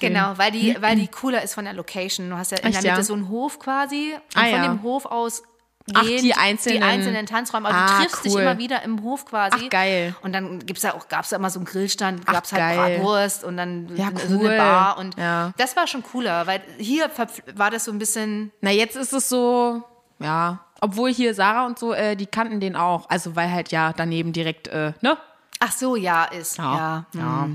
genau, 0.00 0.32
weil 0.36 0.50
die, 0.52 0.76
weil 0.80 0.96
die 0.96 1.08
cooler 1.08 1.42
ist 1.42 1.54
von 1.54 1.64
der 1.64 1.74
Location. 1.74 2.30
Du 2.30 2.36
hast 2.36 2.52
ja 2.52 2.58
in 2.58 2.64
Echt, 2.66 2.74
der 2.82 2.92
Mitte 2.92 3.00
ja? 3.00 3.04
so 3.04 3.14
einen 3.14 3.28
Hof 3.28 3.58
quasi 3.58 4.14
und 4.14 4.36
Ah, 4.36 4.40
von 4.44 4.50
ja. 4.50 4.62
dem 4.68 4.82
Hof 4.82 5.06
aus 5.06 5.42
Ach, 5.94 6.02
die 6.02 6.34
einzelnen- 6.34 6.78
die 6.78 6.82
einzelnen 6.82 7.26
Tanzräume. 7.26 7.68
Also 7.68 7.78
Ah, 7.78 7.86
du 7.98 8.02
triffst 8.04 8.24
dich 8.24 8.34
cool. 8.34 8.40
immer 8.42 8.58
wieder 8.58 8.82
im 8.82 9.02
Hof 9.04 9.24
quasi. 9.24 9.66
Ach, 9.66 9.70
geil. 9.70 10.16
Und 10.22 10.32
dann 10.32 10.66
gibt's 10.66 10.82
ja 10.82 10.94
auch, 10.94 11.06
gab's 11.08 11.30
ja 11.30 11.38
immer 11.38 11.48
so 11.48 11.60
einen 11.60 11.66
Grillstand, 11.66 12.22
Ach, 12.26 12.32
gab's 12.32 12.52
halt 12.52 12.60
geil. 12.60 12.96
Bratwurst 12.98 13.44
und 13.44 13.56
dann 13.56 13.96
Ja, 13.96 14.08
so 14.26 14.36
cool. 14.38 14.48
eine 14.48 14.56
Bar. 14.58 14.98
Und 14.98 15.16
Ja. 15.16 15.52
das 15.58 15.76
war 15.76 15.86
schon 15.86 16.02
cooler, 16.02 16.46
weil 16.48 16.60
hier 16.78 17.08
war 17.54 17.70
das 17.70 17.84
so 17.84 17.92
ein 17.92 18.00
bisschen 18.00 18.50
Na, 18.60 18.72
jetzt 18.72 18.96
ist 18.96 19.12
es 19.12 19.28
so, 19.28 19.84
ja. 20.18 20.58
Obwohl 20.80 21.12
hier 21.12 21.34
Sarah 21.34 21.66
und 21.66 21.78
so, 21.78 21.92
äh, 21.92 22.16
die 22.16 22.26
kannten 22.26 22.60
den 22.60 22.76
auch. 22.76 23.08
Also, 23.08 23.34
weil 23.36 23.50
halt 23.50 23.70
ja 23.70 23.92
daneben 23.96 24.32
direkt, 24.32 24.68
äh, 24.68 24.92
ne? 25.00 25.16
Ach 25.60 25.72
so, 25.72 25.96
ja, 25.96 26.24
ist. 26.24 26.58
Ja. 26.58 27.06
ja. 27.14 27.48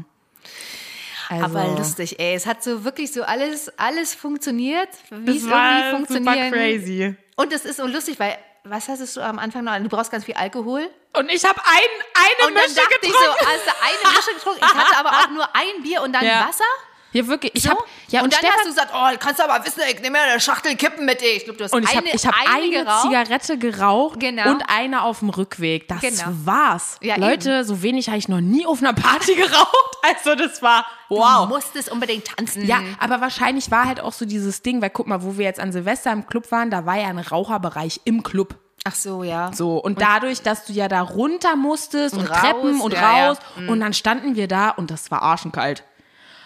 Also, 1.30 1.46
Aber 1.46 1.78
lustig, 1.78 2.20
ey. 2.20 2.34
Es 2.34 2.46
hat 2.46 2.64
so 2.64 2.84
wirklich 2.84 3.14
so 3.14 3.24
alles, 3.24 3.72
alles 3.78 4.14
funktioniert, 4.16 4.90
wie 5.10 5.26
das 5.26 5.36
es 5.44 5.50
war 5.50 5.88
irgendwie 5.92 6.14
super 6.14 6.32
funktioniert. 6.34 6.52
crazy. 6.54 7.16
Und 7.38 7.54
es 7.54 7.64
ist 7.64 7.78
so 7.78 7.88
lustig, 7.88 8.20
weil, 8.20 8.38
was 8.64 8.90
hattest 8.90 9.16
du 9.16 9.22
am 9.22 9.40
Anfang 9.40 9.64
noch? 9.64 9.78
Du 9.78 9.88
brauchst 9.88 10.12
ganz 10.12 10.26
viel 10.26 10.36
Alkohol. 10.36 10.90
Und 11.18 11.30
ich 11.32 11.44
habe 11.46 11.60
ein, 11.60 11.90
eine 12.16 12.48
Und 12.50 12.56
dann 12.56 12.64
Mische 12.64 12.76
dachte 12.76 12.96
ich 13.02 13.08
getrunken. 13.12 13.36
so, 13.40 13.46
du 13.46 13.72
eine 13.82 14.16
Mische 14.16 14.34
getrunken? 14.36 14.60
Ich 14.66 14.74
hatte 14.74 14.98
aber 14.98 15.10
auch 15.10 15.30
nur 15.30 15.56
ein 15.56 15.84
Bier 15.84 16.02
und 16.02 16.14
dann 16.14 16.26
Ja. 16.26 16.48
Wasser. 16.48 16.64
Ja, 17.12 17.28
wirklich. 17.28 17.52
Ich 17.56 17.64
So. 17.64 17.70
hab, 17.72 17.78
ja, 18.10 18.22
und, 18.24 18.32
dann 18.34 18.40
Stefan, 18.40 18.56
hast 18.58 18.66
du 18.66 18.70
gesagt, 18.70 18.92
oh, 18.94 19.18
kannst 19.20 19.40
du 19.40 19.50
aber 19.50 19.66
wissen, 19.66 19.82
ich 19.90 19.96
nehme 20.02 20.18
mir 20.18 20.24
eine 20.24 20.40
Schachtel 20.40 20.76
Kippen 20.76 21.06
mit 21.06 21.22
dir. 21.22 21.36
Ich 21.36 21.44
glaube, 21.46 21.58
du 21.58 21.64
hast 21.66 21.74
und 21.74 21.84
ich 21.84 21.90
eine, 21.90 21.98
habe 21.98 22.10
ich 22.14 22.26
hab 22.26 22.36
eine, 22.54 22.70
geraucht. 22.70 23.02
Zigarette 23.04 23.58
geraucht 23.58 24.20
Genau. 24.20 24.50
und 24.52 24.64
eine 24.68 25.04
auf 25.04 25.20
dem 25.20 25.30
Rückweg. 25.30 25.88
Das 25.88 26.02
Genau. 26.02 26.24
war's. 26.46 26.98
Ja, 27.02 27.18
Leute, 27.18 27.64
so 27.66 27.82
wenig 27.82 28.08
habe 28.08 28.18
ich 28.18 28.28
noch 28.30 28.42
nie 28.42 28.66
auf 28.66 28.82
einer 28.82 28.94
Party 28.94 29.36
geraucht. 29.36 29.98
Also 30.04 30.36
das 30.36 30.62
war 30.62 30.86
Du 31.10 31.18
wow. 31.18 31.48
musstest 31.50 31.92
unbedingt 31.92 32.26
tanzen. 32.26 32.66
Ja, 32.66 32.80
aber 33.00 33.20
wahrscheinlich 33.20 33.70
war 33.70 33.86
halt 33.86 34.00
auch 34.00 34.14
so 34.14 34.26
dieses 34.26 34.62
Ding, 34.62 34.82
weil 34.82 34.90
guck 34.90 35.08
mal, 35.08 35.22
wo 35.24 35.38
wir 35.38 35.44
jetzt 35.46 35.60
an 35.60 35.72
Silvester 35.74 36.12
im 36.12 36.26
Club 36.26 36.50
waren, 36.52 36.70
da 36.72 36.86
war 36.86 36.96
ja 36.98 37.08
ein 37.08 37.20
Raucherbereich 37.20 38.02
im 38.06 38.24
Club. 38.24 38.56
Ach 38.84 38.96
so, 38.96 39.24
ja. 39.24 39.52
So, 39.54 39.78
und, 39.78 40.02
dadurch, 40.02 40.42
dass 40.42 40.66
du 40.66 40.74
ja 40.74 40.88
da 40.88 41.02
runter 41.02 41.56
musstest 41.56 42.16
und, 42.16 42.22
Und 42.22 42.30
raus, 42.32 42.40
Treppen 42.40 42.82
und 42.82 42.94
ja, 42.94 43.00
ja. 43.18 43.28
raus 43.28 43.38
und 43.68 43.80
dann 43.80 43.94
standen 43.94 44.36
wir 44.36 44.48
da 44.48 44.70
und 44.70 44.90
das 44.90 45.12
war 45.12 45.22
arschenkalt. 45.22 45.84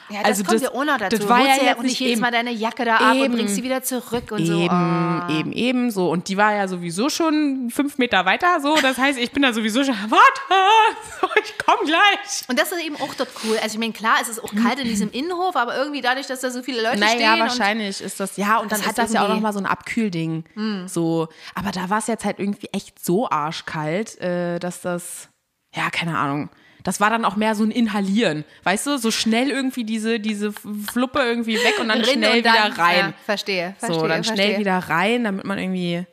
Ja, 0.09 0.19
das 0.19 0.25
Also 0.27 0.43
kommt 0.43 0.55
das- 0.55 0.61
ja 0.61 0.69
auch 0.71 0.85
noch 0.85 0.97
dazu. 0.97 1.17
das 1.17 1.27
war 1.27 1.39
Du 1.39 1.45
ja 1.45 1.55
ja 1.55 1.63
jetzt 1.63 1.81
nicht 1.81 1.99
jedes 1.99 2.13
eben- 2.13 2.21
Mal 2.21 2.31
deine 2.31 2.51
Jacke 2.51 2.85
da 2.85 2.97
ab 2.97 3.13
und 3.15 3.23
Eben. 3.23 3.33
bringst 3.33 3.55
sie 3.55 3.63
wieder 3.63 3.81
zurück 3.81 4.31
und 4.31 4.45
so. 4.45 4.59
Eben, 4.59 4.69
Ah. 4.69 5.27
eben, 5.31 5.51
eben 5.51 5.89
so. 5.91 6.11
Und 6.11 6.27
die 6.27 6.37
war 6.37 6.53
ja 6.53 6.67
sowieso 6.67 7.09
schon 7.09 7.69
fünf 7.71 7.97
Meter 7.97 8.23
weiter 8.25 8.59
so. 8.61 8.75
Das 8.81 8.97
heißt, 8.99 9.17
ich 9.17 9.31
bin 9.31 9.41
da 9.41 9.51
sowieso 9.51 9.83
schon, 9.83 9.95
warte, 10.09 10.41
ich 11.43 11.53
komm 11.65 11.85
gleich. 11.87 12.43
Und 12.47 12.59
das 12.59 12.71
ist 12.71 12.83
eben 12.83 12.95
auch 12.97 13.13
dort 13.15 13.29
cool. 13.43 13.57
Also 13.63 13.73
ich 13.75 13.79
meine, 13.79 13.93
klar, 13.93 14.17
es 14.21 14.27
ist 14.29 14.43
auch 14.43 14.53
kalt 14.53 14.79
in 14.79 14.85
diesem 14.87 15.09
Innenhof, 15.11 15.55
aber 15.55 15.75
irgendwie 15.75 16.01
dadurch, 16.01 16.27
dass 16.27 16.41
da 16.41 16.51
so 16.51 16.61
viele 16.61 16.83
Leute 16.83 16.97
stehen. 16.97 17.17
Naja, 17.19 17.33
und 17.33 17.39
wahrscheinlich 17.39 17.99
ist 18.01 18.19
das, 18.19 18.37
ja, 18.37 18.57
und 18.59 18.71
dann 18.71 18.79
Das 18.79 18.87
hat 18.87 18.91
ist 18.93 18.97
das 18.99 19.13
ja 19.13 19.21
auch 19.23 19.27
Hm. 19.29 19.35
nochmal 19.35 19.53
so 19.53 19.59
ein 19.59 19.65
Abkühlding. 19.65 20.43
So, 20.85 21.27
aber 21.55 21.71
da 21.71 21.89
war 21.89 21.97
es 21.97 22.07
jetzt 22.07 22.25
halt 22.25 22.39
irgendwie 22.39 22.67
echt 22.73 23.03
so 23.03 23.29
arschkalt, 23.29 24.19
äh, 24.21 24.59
dass 24.59 24.81
das, 24.81 25.29
ja, 25.75 25.89
keine 25.89 26.17
Ahnung. 26.17 26.49
Das 26.85 27.01
war 27.01 27.09
dann 27.09 27.25
auch 27.25 27.35
mehr 27.35 27.55
so 27.55 27.63
ein 27.63 27.71
Inhalieren. 27.71 28.45
Weißt 28.63 28.85
du, 28.87 28.97
so 28.97 29.09
schnell 29.11 29.49
irgendwie 29.49 29.83
diese, 29.83 30.19
diese 30.19 30.53
Fluppe 30.53 31.19
irgendwie 31.19 31.55
weg 31.55 31.79
und 31.81 31.89
dann 31.89 31.99
Rinnen 32.01 32.23
schnell 32.23 32.37
und 32.37 32.45
dann- 32.45 32.71
wieder 32.71 32.77
rein. 32.77 32.97
Ja, 32.99 33.13
verstehe, 33.25 33.75
verstehe. 33.79 33.99
so, 33.99 34.07
dann 34.07 34.23
verstehe. 34.23 34.45
schnell 34.45 34.59
wieder 34.59 34.77
rein, 34.77 35.23
damit 35.23 35.45
man 35.45 35.57
irgendwie 35.57 36.05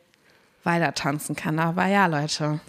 weiter 0.63 0.93
tanzen 0.93 1.35
kann. 1.35 1.59
Aber 1.59 1.85
ja, 1.85 2.07
Leute, 2.07 2.59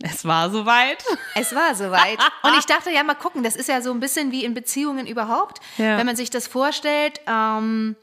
es 0.00 0.24
war 0.24 0.50
soweit. 0.50 1.04
Es 1.36 1.54
war 1.54 1.74
soweit. 1.76 2.18
Und 2.42 2.58
ich 2.58 2.66
dachte, 2.66 2.90
ja, 2.90 3.04
mal 3.04 3.14
gucken, 3.14 3.44
das 3.44 3.54
ist 3.54 3.68
ja 3.68 3.80
so 3.80 3.92
ein 3.92 4.00
bisschen 4.00 4.32
wie 4.32 4.44
in 4.44 4.54
Beziehungen 4.54 5.06
überhaupt. 5.06 5.60
Ja. 5.78 5.96
Wenn 5.98 6.06
man 6.06 6.16
sich 6.16 6.30
das 6.30 6.48
vorstellt, 6.48 7.20
ähm, 7.28 7.94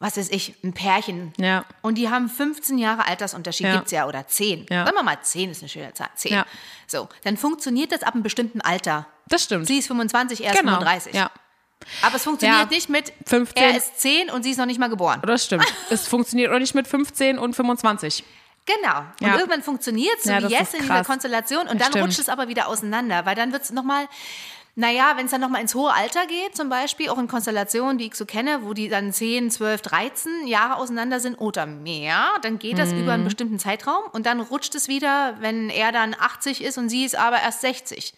was 0.00 0.16
ist 0.16 0.32
ich, 0.32 0.54
ein 0.64 0.72
Pärchen. 0.72 1.32
Ja. 1.36 1.64
Und 1.82 1.96
die 1.96 2.08
haben 2.08 2.28
15 2.28 2.78
Jahre 2.78 3.06
Altersunterschied, 3.06 3.66
Ja. 3.66 3.76
gibt's 3.76 3.92
ja, 3.92 4.06
oder 4.08 4.26
10. 4.26 4.66
Ja. 4.70 4.84
Sagen 4.86 4.96
wir 4.96 5.02
mal 5.04 5.20
10 5.22 5.50
ist 5.50 5.62
eine 5.62 5.68
schöne 5.68 5.92
Zahl. 5.94 6.08
10. 6.16 6.32
Ja. 6.32 6.46
So, 6.86 7.08
dann 7.24 7.36
funktioniert 7.36 7.92
das 7.92 8.02
ab 8.02 8.14
einem 8.14 8.22
bestimmten 8.22 8.60
Alter. 8.62 9.06
Das 9.28 9.44
stimmt. 9.44 9.66
Sie 9.68 9.78
ist 9.78 9.86
25, 9.86 10.42
er 10.42 10.52
ist 10.52 10.58
genau. 10.58 10.72
35. 10.72 11.14
Ja, 11.14 11.30
Aber 12.02 12.16
es 12.16 12.24
funktioniert 12.24 12.58
Ja. 12.62 12.66
nicht 12.66 12.88
mit 12.88 13.12
15. 13.26 13.62
er 13.62 13.76
ist 13.76 14.00
10 14.00 14.30
und 14.30 14.42
sie 14.42 14.50
ist 14.50 14.56
noch 14.56 14.66
nicht 14.66 14.80
mal 14.80 14.88
geboren. 14.90 15.20
das 15.24 15.44
stimmt. 15.44 15.66
es 15.90 16.08
funktioniert 16.08 16.50
auch 16.52 16.58
nicht 16.58 16.74
mit 16.74 16.88
15 16.88 17.38
und 17.38 17.54
25. 17.54 18.24
Genau. 18.66 18.98
Und 19.20 19.26
Ja. 19.26 19.36
irgendwann 19.36 19.62
funktioniert 19.62 20.16
es, 20.18 20.24
so 20.24 20.30
Ja, 20.30 20.38
wie 20.38 20.42
das 20.42 20.52
jetzt 20.52 20.74
in 20.74 20.82
dieser. 20.82 21.04
Konstellation. 21.04 21.60
Und 21.62 21.68
Ja, 21.68 21.74
dann 21.74 21.92
stimmt. 21.92 22.04
rutscht 22.06 22.18
es 22.20 22.28
aber 22.28 22.48
wieder 22.48 22.68
auseinander, 22.68 23.24
weil 23.26 23.34
dann 23.34 23.52
wird 23.52 23.62
es 23.62 23.70
nochmal, 23.70 24.06
naja, 24.76 25.12
wenn 25.16 25.26
es 25.26 25.32
dann 25.32 25.40
nochmal 25.40 25.60
ins 25.60 25.74
hohe 25.74 25.92
Alter 25.92 26.26
geht, 26.26 26.56
zum 26.56 26.68
Beispiel, 26.68 27.10
auch 27.10 27.18
in 27.18 27.28
Konstellationen, 27.28 27.98
die 27.98 28.06
ich 28.06 28.14
so 28.14 28.24
kenne, 28.24 28.60
wo 28.62 28.72
die 28.72 28.88
dann 28.88 29.12
10, 29.12 29.50
12, 29.50 29.82
13 29.82 30.46
Jahre 30.46 30.76
auseinander 30.76 31.20
sind 31.20 31.34
oder 31.36 31.66
mehr, 31.66 32.28
dann 32.42 32.58
geht 32.58 32.78
das 32.78 32.90
Mhm. 32.92 33.02
über 33.02 33.12
einen 33.12 33.24
bestimmten 33.24 33.58
Zeitraum 33.58 34.04
und 34.12 34.26
dann 34.26 34.40
rutscht 34.40 34.74
es 34.74 34.88
wieder, 34.88 35.36
wenn 35.40 35.68
er 35.70 35.92
dann 35.92 36.14
80 36.18 36.62
ist 36.62 36.78
und 36.78 36.88
sie 36.88 37.04
ist 37.04 37.16
aber 37.16 37.40
erst 37.40 37.60
60. 37.62 38.14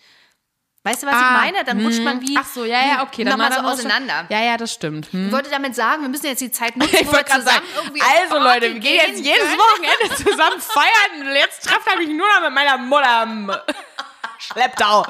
Weißt 0.84 1.00
du, 1.04 1.06
was 1.06 1.14
ich 1.14 1.20
Ah, 1.22 1.40
meine? 1.44 1.62
Dann 1.62 1.80
rutscht 1.84 2.02
man 2.02 2.20
wie, 2.22 2.36
Ach 2.36 2.44
so, 2.44 2.64
ja, 2.64 2.80
ja, 2.84 3.02
okay. 3.04 3.22
Dann 3.22 3.38
nochmal 3.38 3.52
so 3.52 3.58
auch 3.60 3.62
schon- 3.62 3.72
auseinander. 3.72 4.26
Ja, 4.30 4.40
ja, 4.42 4.56
das 4.56 4.72
stimmt. 4.72 5.12
Hm. 5.12 5.26
Ich 5.28 5.32
wollte 5.32 5.48
damit 5.48 5.76
sagen, 5.76 6.02
wir 6.02 6.08
müssen 6.08 6.26
jetzt 6.26 6.40
die 6.40 6.50
Zeit 6.50 6.76
nutzen, 6.76 6.96
Ich 7.00 7.06
wo 7.06 7.12
wir 7.12 7.22
gerade 7.22 7.42
sagen, 7.42 7.64
zusammen 7.72 7.84
irgendwie 7.94 8.02
also 8.20 8.38
Leute, 8.38 8.74
wir 8.74 8.80
gehen 8.80 8.96
jetzt 8.96 9.14
gehen 9.14 9.24
jedes 9.24 9.42
können. 9.44 9.58
Wochenende 9.58 10.16
zusammen 10.16 10.60
feiern. 10.60 11.34
Jetzt 11.36 11.64
trefft 11.68 11.86
er 11.86 11.96
mich 11.98 12.08
nur 12.08 12.26
noch 12.26 12.40
mit 12.42 12.52
meiner 12.52 12.78
Mutter 12.78 13.64
Schlepptau. 14.38 15.06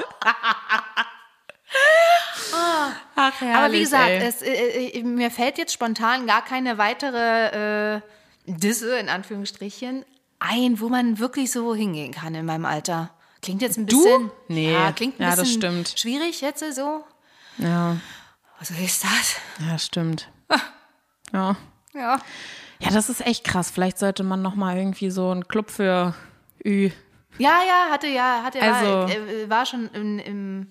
Ach, 3.14 3.40
herrlich, 3.40 3.56
Aber 3.56 3.72
wie 3.72 3.80
gesagt, 3.80 4.10
es, 4.22 4.42
äh, 4.42 4.88
äh, 4.88 5.02
mir 5.02 5.30
fällt 5.30 5.58
jetzt 5.58 5.72
spontan 5.72 6.26
gar 6.26 6.44
keine 6.44 6.78
weitere 6.78 7.96
äh, 7.96 8.00
Disse, 8.46 8.96
in 8.98 9.08
Anführungsstrichen, 9.08 10.04
ein, 10.38 10.80
wo 10.80 10.88
man 10.88 11.18
wirklich 11.18 11.50
so 11.52 11.74
hingehen 11.74 12.12
kann 12.12 12.34
in 12.34 12.44
meinem 12.46 12.64
Alter. 12.64 13.10
Klingt 13.42 13.62
jetzt 13.62 13.76
ein 13.78 13.86
Du? 13.86 14.02
bisschen. 14.02 14.30
Nee. 14.48 14.72
Ja, 14.72 14.92
klingt 14.92 15.18
ein 15.18 15.22
Ja, 15.22 15.30
das 15.30 15.40
bisschen 15.40 15.60
stimmt. 15.60 15.94
schwierig 15.98 16.40
jetzt 16.40 16.60
so. 16.74 17.04
ja, 17.58 17.96
Was 18.58 18.70
ist 18.70 19.04
das? 19.04 19.36
ja, 19.66 19.78
stimmt. 19.78 20.28
Ja. 21.32 21.56
Ja. 21.94 22.18
Ja, 22.80 22.90
das 22.90 23.08
ist 23.08 23.24
echt 23.24 23.44
krass. 23.44 23.70
Vielleicht 23.70 23.98
sollte 23.98 24.22
man 24.24 24.42
noch 24.42 24.54
mal 24.54 24.76
irgendwie 24.76 25.10
so 25.10 25.30
einen 25.30 25.46
Club 25.46 25.70
für 25.70 26.14
Ü. 26.64 26.90
Ja, 27.38 27.60
ja, 27.66 27.90
hatte 27.90 28.08
ja, 28.08 28.42
hatte 28.44 28.60
Also- 28.60 28.86
war, 28.92 29.08
äh, 29.10 29.48
war 29.48 29.64
schon 29.66 29.88
im, 29.94 30.18
im, 30.18 30.70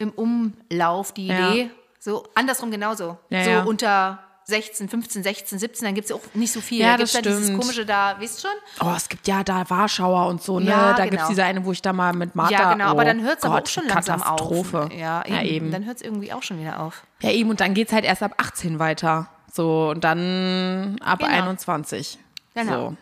im 0.00 0.10
Umlauf 0.10 1.12
die 1.12 1.26
Ja. 1.28 1.50
Idee. 1.52 1.70
So 1.98 2.24
andersrum 2.34 2.70
genauso. 2.70 3.18
Ja, 3.28 3.44
so 3.44 3.50
ja. 3.50 3.62
unter 3.64 4.18
16, 4.44 4.88
15, 4.88 5.22
16, 5.22 5.58
17, 5.58 5.84
dann 5.84 5.94
gibt 5.94 6.06
es 6.06 6.10
ja 6.10 6.16
auch 6.16 6.34
nicht 6.34 6.50
so 6.52 6.60
viel. 6.60 6.80
Ja, 6.80 6.92
da 6.92 6.96
gibt 6.96 7.08
es 7.08 7.12
das 7.12 7.24
ja 7.24 7.30
dieses 7.38 7.56
komische 7.56 7.86
da, 7.86 8.16
weißt 8.18 8.42
du 8.42 8.48
schon? 8.48 8.56
Oh, 8.86 8.92
es 8.96 9.08
gibt 9.08 9.28
ja 9.28 9.44
da 9.44 9.68
Warschauer 9.68 10.26
und 10.26 10.42
so, 10.42 10.58
ne? 10.58 10.70
Ja, 10.70 10.92
da 10.94 11.04
genau. 11.04 11.10
gibt's 11.10 11.28
diese 11.28 11.44
eine, 11.44 11.64
wo 11.64 11.72
ich 11.72 11.82
da 11.82 11.92
mal 11.92 12.12
mit 12.14 12.34
Martha. 12.34 12.52
Ja, 12.52 12.72
genau, 12.72 12.86
aber 12.86 13.02
oh 13.02 13.04
dann 13.04 13.22
hört 13.22 13.38
es 13.38 13.44
auch 13.44 13.66
schon 13.66 13.86
langsam 13.86 14.20
Katastrophe. 14.20 14.84
auf. 14.84 14.92
Ja, 14.92 15.22
eben. 15.24 15.34
Ja, 15.34 15.42
eben. 15.42 15.70
Dann 15.70 15.84
hört 15.86 15.98
es 15.98 16.02
irgendwie 16.02 16.32
auch 16.32 16.42
schon 16.42 16.58
wieder 16.58 16.80
auf. 16.80 17.04
Ja, 17.20 17.30
eben. 17.30 17.50
Und 17.50 17.60
dann 17.60 17.74
geht's 17.74 17.92
halt 17.92 18.04
erst 18.04 18.22
ab 18.22 18.32
18 18.38 18.78
weiter. 18.78 19.28
So, 19.52 19.90
und 19.90 20.02
dann 20.02 20.96
ab 21.04 21.18
Genau. 21.20 21.30
21. 21.30 22.18
Genau. 22.54 22.90
So. 22.90 22.96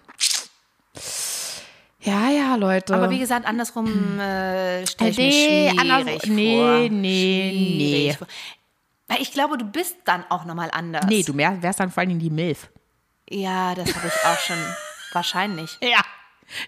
Ja, 2.09 2.29
ja, 2.31 2.55
Leute. 2.57 2.95
Aber 2.95 3.11
wie 3.11 3.19
gesagt, 3.19 3.47
andersrum 3.47 4.19
äh, 4.19 4.87
stelle 4.87 5.11
ich 5.11 5.17
Nee, 5.19 5.73
mir 5.75 5.81
schwierig 5.81 6.23
vor. 6.23 6.31
nee, 6.31 6.89
nee, 6.91 7.77
nee. 7.79 8.15
vor. 8.19 8.27
Weil 9.09 9.23
ich 9.23 9.33
glaube, 9.33 9.59
du 9.59 9.65
bist 9.65 9.97
dann 10.05 10.25
auch 10.29 10.45
nochmal 10.45 10.71
anders. 10.73 11.07
nee, 11.07 11.23
du 11.23 11.37
wär- 11.37 11.63
wärst 11.63 11.81
dann 11.81 11.91
vor 11.91 12.01
allen 12.01 12.11
Dingen 12.11 12.21
die 12.21 12.31
Milf. 12.31 12.69
Ja, 13.31 13.75
das 13.75 13.95
habe 13.95 14.07
ich 14.09 14.25
auch 14.27 14.39
schon. 14.39 14.57
Wahrscheinlich. 15.13 15.77
Ja. 15.81 16.01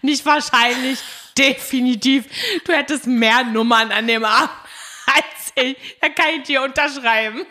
Nicht 0.03 0.27
wahrscheinlich, 0.27 0.99
definitiv. 1.39 2.27
Du 2.67 2.73
hättest 2.73 3.07
mehr 3.07 3.45
Nummern 3.45 3.91
an 3.93 4.07
dem 4.07 4.25
Arm 4.25 4.51
als 5.07 5.53
ich. 5.55 5.77
Da 6.03 6.09
kann 6.11 6.35
ich 6.39 6.43
dir 6.45 6.63
unterschreiben. 6.63 7.47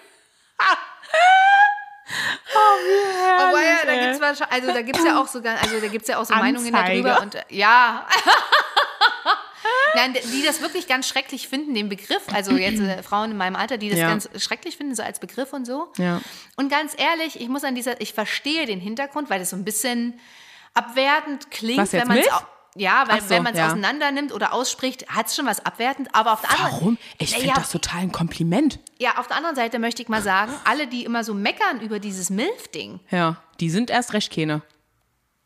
Aber 3.39 3.61
ja, 3.61 3.77
da 3.85 3.95
gibt's 4.05 4.19
wahrscheinlich, 4.21 4.51
also 4.63 4.73
da 4.73 4.81
gibt's 4.81 5.03
ja 5.05 5.19
auch 5.21 5.27
sogar, 5.27 5.57
also 5.61 5.79
da 5.79 5.87
gibt's 5.87 6.07
ja 6.07 6.17
auch 6.19 6.25
so 6.25 6.33
Meinungen 6.35 6.73
Anzeige. 6.73 7.03
darüber 7.03 7.21
und 7.21 7.35
äh, 7.35 7.43
ja. 7.49 8.05
Nein, 9.95 10.13
die 10.13 10.43
das 10.43 10.61
wirklich 10.61 10.87
ganz 10.87 11.07
schrecklich 11.07 11.47
finden, 11.47 11.73
den 11.73 11.89
Begriff. 11.89 12.21
Also 12.31 12.51
jetzt 12.53 12.79
äh, 12.79 13.01
Frauen 13.03 13.31
in 13.31 13.37
meinem 13.37 13.55
Alter, 13.55 13.77
die 13.77 13.89
das 13.89 13.97
Ja. 13.99 14.07
ganz 14.07 14.29
schrecklich 14.37 14.77
finden, 14.77 14.93
so 14.95 15.01
als 15.03 15.19
Begriff 15.19 15.51
und 15.51 15.65
so. 15.65 15.91
Ja. 15.97 16.21
Und 16.57 16.69
ganz 16.69 16.93
ehrlich, 16.97 17.39
ich 17.41 17.49
muss 17.49 17.63
an 17.63 17.73
dieser, 17.75 17.99
ich 17.99 18.13
verstehe 18.13 18.65
den 18.67 18.79
Hintergrund, 18.79 19.29
weil 19.29 19.39
das 19.39 19.49
so 19.49 19.55
ein 19.55 19.65
bisschen 19.65 20.19
abwertend 20.75 21.49
klingt, 21.49 21.79
Was 21.79 21.93
wenn 21.93 22.07
man 22.07 22.17
es 22.17 22.25
Milf? 22.25 22.35
au- 22.35 22.45
ja, 22.79 23.03
weil 23.07 23.21
so, 23.21 23.29
wenn 23.29 23.43
man 23.43 23.53
es 23.53 23.59
ja. 23.59 23.67
auseinander 23.67 24.11
nimmt 24.11 24.31
oder 24.33 24.53
ausspricht, 24.53 25.07
hat 25.09 25.27
es 25.27 25.35
schon 25.35 25.45
was 25.45 25.65
abwertend. 25.65 26.09
Aber 26.13 26.33
auf 26.33 26.41
der 26.41 26.51
anderen 26.51 26.71
Warum? 26.71 26.97
Ich 27.17 27.31
finde 27.31 27.47
Naja, 27.47 27.59
das 27.59 27.71
total 27.71 27.99
ein 28.01 28.11
Kompliment. 28.11 28.79
ja, 28.97 29.17
auf 29.17 29.27
der 29.27 29.37
anderen 29.37 29.55
Seite 29.55 29.79
möchte 29.79 30.01
ich 30.01 30.09
mal 30.09 30.21
sagen, 30.21 30.51
alle, 30.65 30.87
die 30.87 31.03
immer 31.05 31.23
so 31.23 31.33
meckern 31.33 31.81
über 31.81 31.99
dieses 31.99 32.29
Milf-Ding, 32.29 32.99
Ja, 33.11 33.37
die 33.59 33.69
sind 33.69 33.89
erst 33.89 34.13
recht 34.13 34.33
keine. 34.33 34.61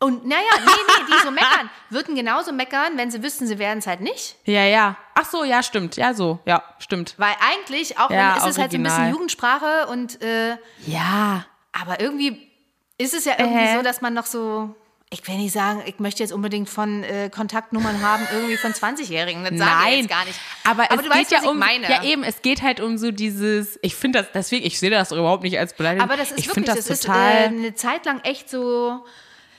Und 0.00 0.26
naja, 0.26 0.40
nee, 0.58 0.64
nee, 0.66 1.04
die 1.08 1.24
so 1.24 1.30
meckern, 1.30 1.70
würden 1.90 2.14
genauso 2.14 2.52
meckern, 2.52 2.96
wenn 2.96 3.10
sie 3.10 3.22
wüssten, 3.22 3.46
sie 3.46 3.58
werden 3.58 3.78
es 3.78 3.86
halt 3.86 4.00
nicht. 4.00 4.36
Ja, 4.44 4.64
ja. 4.64 4.96
Ach 5.14 5.24
so, 5.24 5.44
ja, 5.44 5.62
stimmt. 5.62 5.96
Ja, 5.96 6.12
so. 6.12 6.40
Ja, 6.44 6.62
stimmt. 6.78 7.14
Weil 7.16 7.34
eigentlich, 7.40 7.98
auch 7.98 8.10
Ja, 8.10 8.34
wenn 8.36 8.42
es 8.42 8.48
ist 8.50 8.58
halt 8.58 8.72
so 8.72 8.76
ein 8.76 8.82
bisschen 8.82 8.98
original. 8.98 9.10
Jugendsprache 9.12 9.86
und 9.86 10.20
äh, 10.20 10.56
Ja. 10.86 11.46
aber 11.72 12.00
irgendwie 12.00 12.50
ist 12.98 13.14
es 13.14 13.24
ja 13.24 13.34
irgendwie 13.38 13.64
Äh. 13.64 13.76
so, 13.76 13.82
dass 13.82 14.02
man 14.02 14.12
noch 14.12 14.26
so. 14.26 14.74
Ich 15.14 15.28
will 15.28 15.36
nicht 15.36 15.52
sagen, 15.52 15.82
ich 15.86 15.98
möchte 16.00 16.22
jetzt 16.22 16.32
unbedingt 16.32 16.68
von 16.68 17.04
äh, 17.04 17.30
Kontaktnummern 17.30 18.02
haben, 18.02 18.26
irgendwie 18.32 18.56
von 18.56 18.72
20-Jährigen. 18.72 19.44
Das 19.44 19.56
sage 19.56 19.62
ich 19.62 19.84
Nein, 19.84 19.98
jetzt 19.98 20.08
gar 20.08 20.24
nicht. 20.24 20.40
Aber, 20.64 20.82
aber 20.90 20.94
es 20.94 20.96
du 20.96 21.02
geht 21.04 21.12
weißt, 21.12 21.30
ja 21.30 21.48
um. 21.48 21.62
Ja, 21.88 22.02
eben, 22.02 22.24
es 22.24 22.42
geht 22.42 22.62
halt 22.62 22.80
um 22.80 22.98
so 22.98 23.10
dieses, 23.12 23.78
ich 23.82 23.94
finde 23.94 24.20
das, 24.20 24.32
deswegen, 24.32 24.66
ich 24.66 24.78
sehe 24.78 24.90
das 24.90 25.12
überhaupt 25.12 25.44
nicht 25.44 25.58
als 25.58 25.74
Beleidigung. 25.74 26.08
aber 26.08 26.16
das 26.16 26.32
ist 26.32 26.40
ich 26.40 26.48
wirklich, 26.48 26.66
das 26.66 26.86
das 26.86 27.00
total, 27.00 27.30
ist 27.30 27.40
äh, 27.40 27.46
eine 27.46 27.74
Zeit 27.74 28.04
lang 28.06 28.20
echt 28.24 28.50
so 28.50 29.04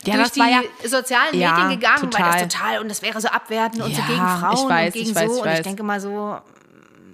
ja, 0.04 0.16
durch 0.16 0.30
das 0.30 0.38
war 0.38 0.50
ja, 0.50 0.62
die 0.84 0.88
sozialen 0.88 1.40
Ja, 1.40 1.54
Medien 1.54 1.80
gegangen, 1.80 2.04
weil 2.04 2.10
total. 2.10 2.44
das 2.44 2.54
total 2.54 2.80
und 2.80 2.90
das 2.90 3.02
wäre 3.02 3.20
so 3.22 3.28
abwertend 3.28 3.82
und 3.82 3.96
so 3.96 4.02
gegen 4.02 4.14
ich 4.14 4.18
Frauen 4.18 4.70
weiß, 4.70 4.88
und 4.88 4.94
gegen 4.94 5.10
ich 5.10 5.16
weiß, 5.16 5.26
so. 5.26 5.36
ich 5.38 5.42
und 5.42 5.48
ich 5.48 5.58
weiß. 5.58 5.62
denke 5.64 5.84
mal 5.84 6.00
so, 6.00 6.38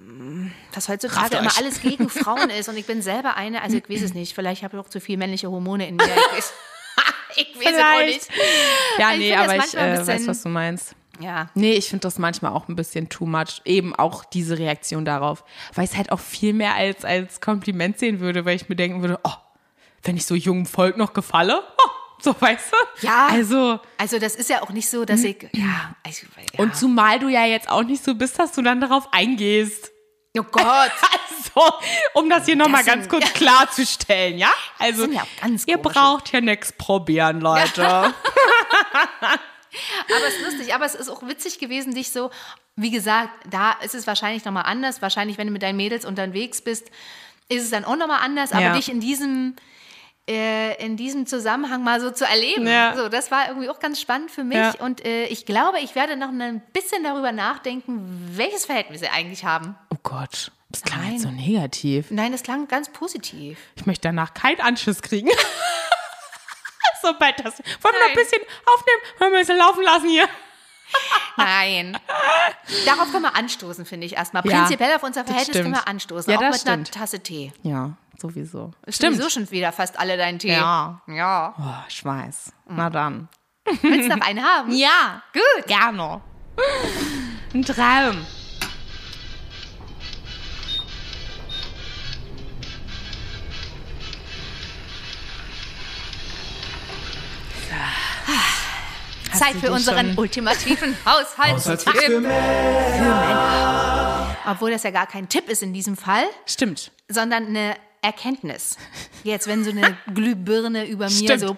mm, 0.07 0.47
dass 0.73 0.89
heutzutage 0.89 1.21
Rafft 1.21 1.33
immer 1.33 1.57
alles 1.57 1.81
gegen 1.81 2.09
Frauen 2.09 2.49
ist 2.49 2.67
und 2.67 2.77
ich 2.77 2.85
bin 2.85 3.01
selber 3.01 3.35
eine, 3.35 3.61
also 3.61 3.77
ich 3.77 3.89
weiß 3.89 4.01
es 4.01 4.13
nicht, 4.13 4.33
vielleicht 4.33 4.63
habe 4.63 4.77
ich 4.77 4.83
auch 4.83 4.89
zu 4.89 4.99
viel 4.99 5.17
männliche 5.17 5.49
Hormone 5.49 5.87
in 5.87 5.95
mir. 5.95 6.05
Ich 7.35 7.55
weiß, 7.55 7.73
es 7.73 7.79
auch 7.79 8.05
nicht. 8.05 8.27
ja, 8.97 9.11
ich 9.13 9.19
nee, 9.19 9.35
aber 9.35 9.55
ich 9.57 9.75
äh, 9.75 10.05
weiß, 10.05 10.27
was 10.27 10.43
du 10.43 10.49
meinst. 10.49 10.95
Ja. 11.19 11.49
Nee, 11.53 11.73
ich 11.73 11.89
finde 11.89 12.01
das 12.01 12.17
manchmal 12.17 12.51
auch 12.53 12.67
ein 12.67 12.75
bisschen 12.75 13.09
too 13.09 13.25
much. 13.25 13.61
Eben 13.65 13.95
auch 13.95 14.25
diese 14.25 14.57
Reaktion 14.57 15.05
darauf. 15.05 15.43
Weil 15.73 15.85
ich 15.85 15.91
es 15.91 15.97
halt 15.97 16.11
auch 16.11 16.19
viel 16.19 16.53
mehr 16.53 16.75
als, 16.75 17.05
als 17.05 17.41
Kompliment 17.41 17.99
sehen 17.99 18.19
würde, 18.19 18.45
weil 18.45 18.55
ich 18.55 18.69
mir 18.69 18.75
denken 18.75 19.01
würde, 19.01 19.19
oh, 19.23 19.33
wenn 20.03 20.17
ich 20.17 20.25
so 20.25 20.35
jungem 20.35 20.65
Volk 20.65 20.97
noch 20.97 21.13
gefalle, 21.13 21.61
oh, 21.77 21.89
so 22.21 22.35
weißt 22.39 22.71
du? 22.71 23.05
Ja. 23.05 23.27
Also, 23.27 23.79
Also 23.97 24.19
das 24.19 24.35
ist 24.35 24.49
ja 24.49 24.61
auch 24.63 24.71
nicht 24.71 24.89
so, 24.89 25.05
dass 25.05 25.23
ich, 25.23 25.49
ja, 25.53 25.95
also, 26.03 26.25
ja. 26.53 26.59
und 26.59 26.75
zumal 26.75 27.19
du 27.19 27.27
ja 27.27 27.45
jetzt 27.45 27.69
auch 27.69 27.83
nicht 27.83 28.03
so 28.03 28.15
bist, 28.15 28.39
dass 28.39 28.51
du 28.53 28.61
dann 28.61 28.81
darauf 28.81 29.09
eingehst. 29.11 29.91
oh 30.37 30.43
Gott. 30.43 30.91
Also, 31.55 31.73
um 32.13 32.29
das 32.29 32.45
hier 32.45 32.55
nochmal 32.55 32.83
ganz 32.83 33.07
kurz 33.09 33.31
klarzustellen, 33.33 34.37
ja? 34.37 34.51
Also, 34.79 35.05
ja 35.05 35.23
ihr 35.65 35.77
braucht 35.77 36.29
hier 36.29 36.41
nichts 36.41 36.71
probieren, 36.73 37.41
Leute. 37.41 37.83
Aber 40.09 40.27
es 40.27 40.35
ist 40.35 40.43
lustig, 40.45 40.73
aber 40.73 40.85
es 40.85 40.95
ist 40.95 41.09
auch 41.09 41.25
witzig 41.25 41.57
gewesen, 41.59 41.93
dich 41.95 42.11
so, 42.11 42.29
wie 42.75 42.91
gesagt, 42.91 43.29
da 43.49 43.71
ist 43.81 43.95
es 43.95 44.05
wahrscheinlich 44.05 44.43
nochmal 44.43 44.63
anders. 44.65 45.01
Wahrscheinlich, 45.01 45.37
wenn 45.37 45.47
du 45.47 45.53
mit 45.53 45.63
deinen 45.63 45.77
Mädels 45.77 46.03
unterwegs 46.05 46.61
bist, 46.61 46.89
ist 47.47 47.63
es 47.63 47.69
dann 47.69 47.85
auch 47.85 47.95
nochmal 47.95 48.19
anders. 48.21 48.51
Aber 48.51 48.61
Ja. 48.61 48.73
dich 48.73 48.89
in 48.91 48.99
diesem, 48.99 49.55
äh, 50.29 50.83
in 50.85 50.97
diesem 50.97 51.25
Zusammenhang 51.25 51.83
mal 51.83 52.01
so 52.01 52.11
zu 52.11 52.25
erleben, 52.25 52.67
Ja. 52.67 52.95
so, 52.97 53.07
das 53.07 53.31
war 53.31 53.47
irgendwie 53.47 53.69
auch 53.69 53.79
ganz 53.79 54.01
spannend 54.01 54.29
für 54.31 54.43
mich. 54.43 54.57
Ja. 54.57 54.73
Und 54.79 55.05
äh, 55.05 55.25
ich 55.27 55.45
glaube, 55.45 55.79
ich 55.79 55.95
werde 55.95 56.17
noch 56.17 56.29
ein 56.29 56.61
bisschen 56.73 57.03
darüber 57.05 57.31
nachdenken, 57.31 58.31
welches 58.35 58.65
Verhältnis 58.65 58.99
wir 59.01 59.13
eigentlich 59.13 59.45
haben. 59.45 59.75
Oh 59.89 59.97
Gott, 60.03 60.51
das 60.71 60.83
klang 60.83 61.01
Nein. 61.01 61.11
jetzt 61.13 61.21
so 61.23 61.29
negativ. 61.31 62.11
Nein, 62.11 62.31
das 62.31 62.43
klang 62.43 62.67
ganz 62.67 62.89
positiv. 62.91 63.57
Ich 63.75 63.85
möchte 63.85 64.07
danach 64.07 64.33
keinen 64.33 64.61
Anschiss 64.61 65.01
kriegen. 65.01 65.29
Sobald 67.01 67.39
das. 67.39 67.57
Wollen 67.59 67.95
wir 67.95 67.99
noch 67.99 68.09
ein 68.09 68.15
bisschen 68.15 68.41
aufnehmen? 68.65 69.01
Wollen 69.19 69.31
wir 69.31 69.37
ein 69.39 69.41
bisschen 69.41 69.57
laufen 69.57 69.83
lassen 69.83 70.09
hier? 70.09 70.27
Nein. 71.37 71.97
Darauf 72.85 73.11
können 73.11 73.23
wir 73.23 73.35
anstoßen, 73.35 73.85
finde 73.85 74.05
ich 74.05 74.15
erstmal. 74.15 74.45
Ja, 74.45 74.59
Prinzipiell 74.59 74.95
auf 74.95 75.03
unser 75.03 75.23
Verhältnis 75.25 75.53
können 75.55 75.73
stimmt. 75.73 75.85
wir 75.85 75.87
anstoßen. 75.87 76.31
Ja, 76.31 76.37
auch 76.37 76.41
das 76.43 76.59
mit 76.63 76.67
einer 76.73 76.85
stimmt. 76.85 76.91
Tasse 76.99 77.19
Tee. 77.21 77.53
Ja, 77.63 77.93
sowieso. 78.19 78.71
Ist 78.85 79.01
sowieso 79.01 79.29
schon 79.29 79.49
wieder 79.51 79.71
fast 79.71 79.97
alle 79.99 80.17
dein 80.17 80.37
Tee. 80.37 80.51
Ja. 80.53 81.01
Ja. 81.07 81.55
Oh, 81.57 81.85
ich 81.87 82.03
weiß. 82.05 82.53
Na 82.67 82.89
dann. 82.89 83.29
Willst 83.81 84.09
du 84.11 84.15
noch 84.17 84.25
einen 84.25 84.43
haben? 84.43 84.71
Ja, 84.75 85.23
Gut. 85.33 85.67
gerne. 85.67 86.21
Ein 87.53 87.63
Traum. 87.63 88.25
Zeit 99.41 99.55
für 99.55 99.71
unseren 99.71 100.17
ultimativen 100.17 100.95
Haushaltstipp. 101.05 101.87
Haushaltstipp 101.87 102.21
für 102.21 104.51
Obwohl 104.51 104.71
das 104.71 104.83
ja 104.83 104.91
gar 104.91 105.07
kein 105.07 105.29
Tipp 105.29 105.49
ist 105.49 105.63
in 105.63 105.73
diesem 105.73 105.95
Fall, 105.97 106.25
Stimmt. 106.45 106.91
sondern 107.07 107.47
eine 107.47 107.75
Erkenntnis. 108.01 108.77
Jetzt, 109.23 109.47
wenn 109.47 109.63
so 109.63 109.71
eine 109.71 109.97
Glühbirne 110.13 110.87
über 110.87 111.05
mir 111.05 111.11
Stimmt. 111.11 111.39
so. 111.41 111.57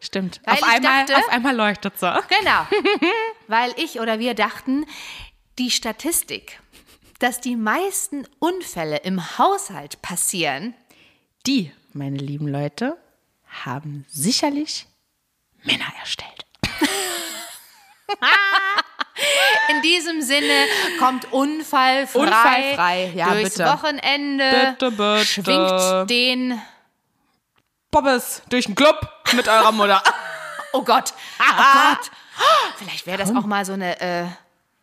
Stimmt. 0.00 0.40
Weil 0.44 0.54
auf, 0.54 0.62
einmal, 0.62 0.80
dachte- 1.06 1.16
auf 1.16 1.28
einmal 1.30 1.56
leuchtet 1.56 1.98
sie. 1.98 2.12
Genau. 2.38 2.66
Weil 3.48 3.72
ich 3.76 3.98
oder 4.00 4.18
wir 4.18 4.34
dachten, 4.34 4.84
die 5.58 5.70
Statistik, 5.70 6.60
dass 7.18 7.40
die 7.40 7.56
meisten 7.56 8.26
Unfälle 8.38 8.98
im 8.98 9.38
Haushalt 9.38 10.00
passieren, 10.02 10.74
Die, 11.46 11.72
meine 11.92 12.18
lieben 12.18 12.46
Leute, 12.48 12.96
haben 13.64 14.04
sicherlich 14.08 14.86
Männer 15.64 15.86
erstellt. 16.00 16.45
in 19.68 19.82
diesem 19.82 20.22
Sinne 20.22 20.66
kommt 20.98 21.32
unfallfrei, 21.32 22.18
Unfallfrei, 22.20 23.12
ja, 23.14 23.32
durchs 23.32 23.56
bitte. 23.56 23.68
Wochenende, 23.70 24.74
Bitte, 24.78 24.90
bitte. 24.90 25.24
schwingt 25.24 26.10
den 26.10 26.60
Bobbes 27.90 28.42
durch 28.48 28.66
den 28.66 28.74
Club 28.74 29.08
mit 29.32 29.48
eurer 29.48 29.72
Mutter. 29.72 30.02
Oh 30.72 30.82
Gott, 30.82 31.14
oh 31.40 31.44
Gott. 31.94 32.10
Vielleicht 32.76 33.06
wäre 33.06 33.16
das 33.16 33.30
auch 33.34 33.46
mal 33.46 33.64
so 33.64 33.72
eine 33.72 33.98
äh, 33.98 34.26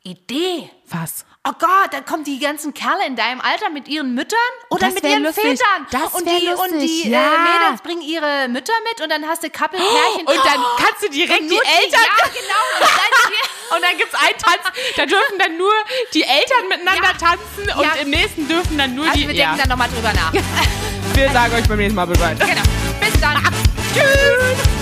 Idee. 0.06 0.70
Was? 0.90 1.24
Oh 1.48 1.54
Gott, 1.58 1.92
dann 1.92 2.04
kommen 2.06 2.26
die 2.26 2.38
ganzen 2.40 2.74
Kerle 2.74 3.06
in 3.08 3.16
deinem 3.16 3.40
Alter 3.40 3.70
mit 3.70 3.88
ihren 3.88 4.14
Müttern 4.14 4.38
oder 4.70 4.88
Das 4.88 4.96
mit 4.96 5.04
ihren 5.06 5.24
lustig. 5.24 5.44
Vätern. 5.44 5.88
Das 5.92 6.14
und 6.14 6.28
die, 6.28 6.48
und 6.50 6.72
lustig, 6.72 7.04
die 7.04 7.10
ja. 7.10 7.20
äh, 7.20 7.38
Mädels 7.68 7.82
bringen 7.82 8.02
ihre 8.02 8.48
Mütter 8.50 8.74
mit 8.92 9.02
und 9.02 9.10
dann 9.10 9.26
hast 9.28 9.44
du 9.44 9.50
Couple-Pärchen. 9.50 10.28
Und 10.28 10.36
dann 10.46 10.62
kannst 10.78 11.04
du 11.04 11.10
direkt 11.10 11.40
Und 11.42 11.48
die 11.50 11.56
nur 11.56 11.64
Eltern. 11.66 12.02
Ja, 12.02 12.28
genau. 12.28 12.64
Und 12.80 12.82
dann, 12.82 13.32
Und 13.78 13.82
dann 13.82 13.98
gibt's 13.98 14.14
einen 14.14 14.38
Tanz, 14.38 14.78
da 14.98 15.06
dürfen 15.06 15.40
dann 15.40 15.58
nur 15.58 15.74
die 16.14 16.24
Eltern 16.24 16.68
miteinander 16.68 17.04
Ja. 17.12 17.14
tanzen 17.14 17.78
und 17.78 17.84
Ja. 17.84 17.94
im 18.02 18.10
nächsten 18.10 18.48
dürfen 18.48 18.78
dann 18.78 18.94
nur 18.96 19.06
also 19.06 19.18
die. 19.18 19.28
wir 19.28 19.34
denken 19.36 19.58
dann 19.58 19.70
nochmal 19.70 19.90
drüber 19.90 20.12
nach. 20.14 20.34
wir 21.16 21.32
sagen 21.32 21.56
euch 21.56 21.68
beim 21.68 21.78
nächsten 21.78 21.96
Mal 21.96 22.06
Bescheid. 22.08 22.38
genau. 22.40 22.62
Bis 23.00 23.20
dann. 23.22 23.42
Tschüss! 23.94 24.73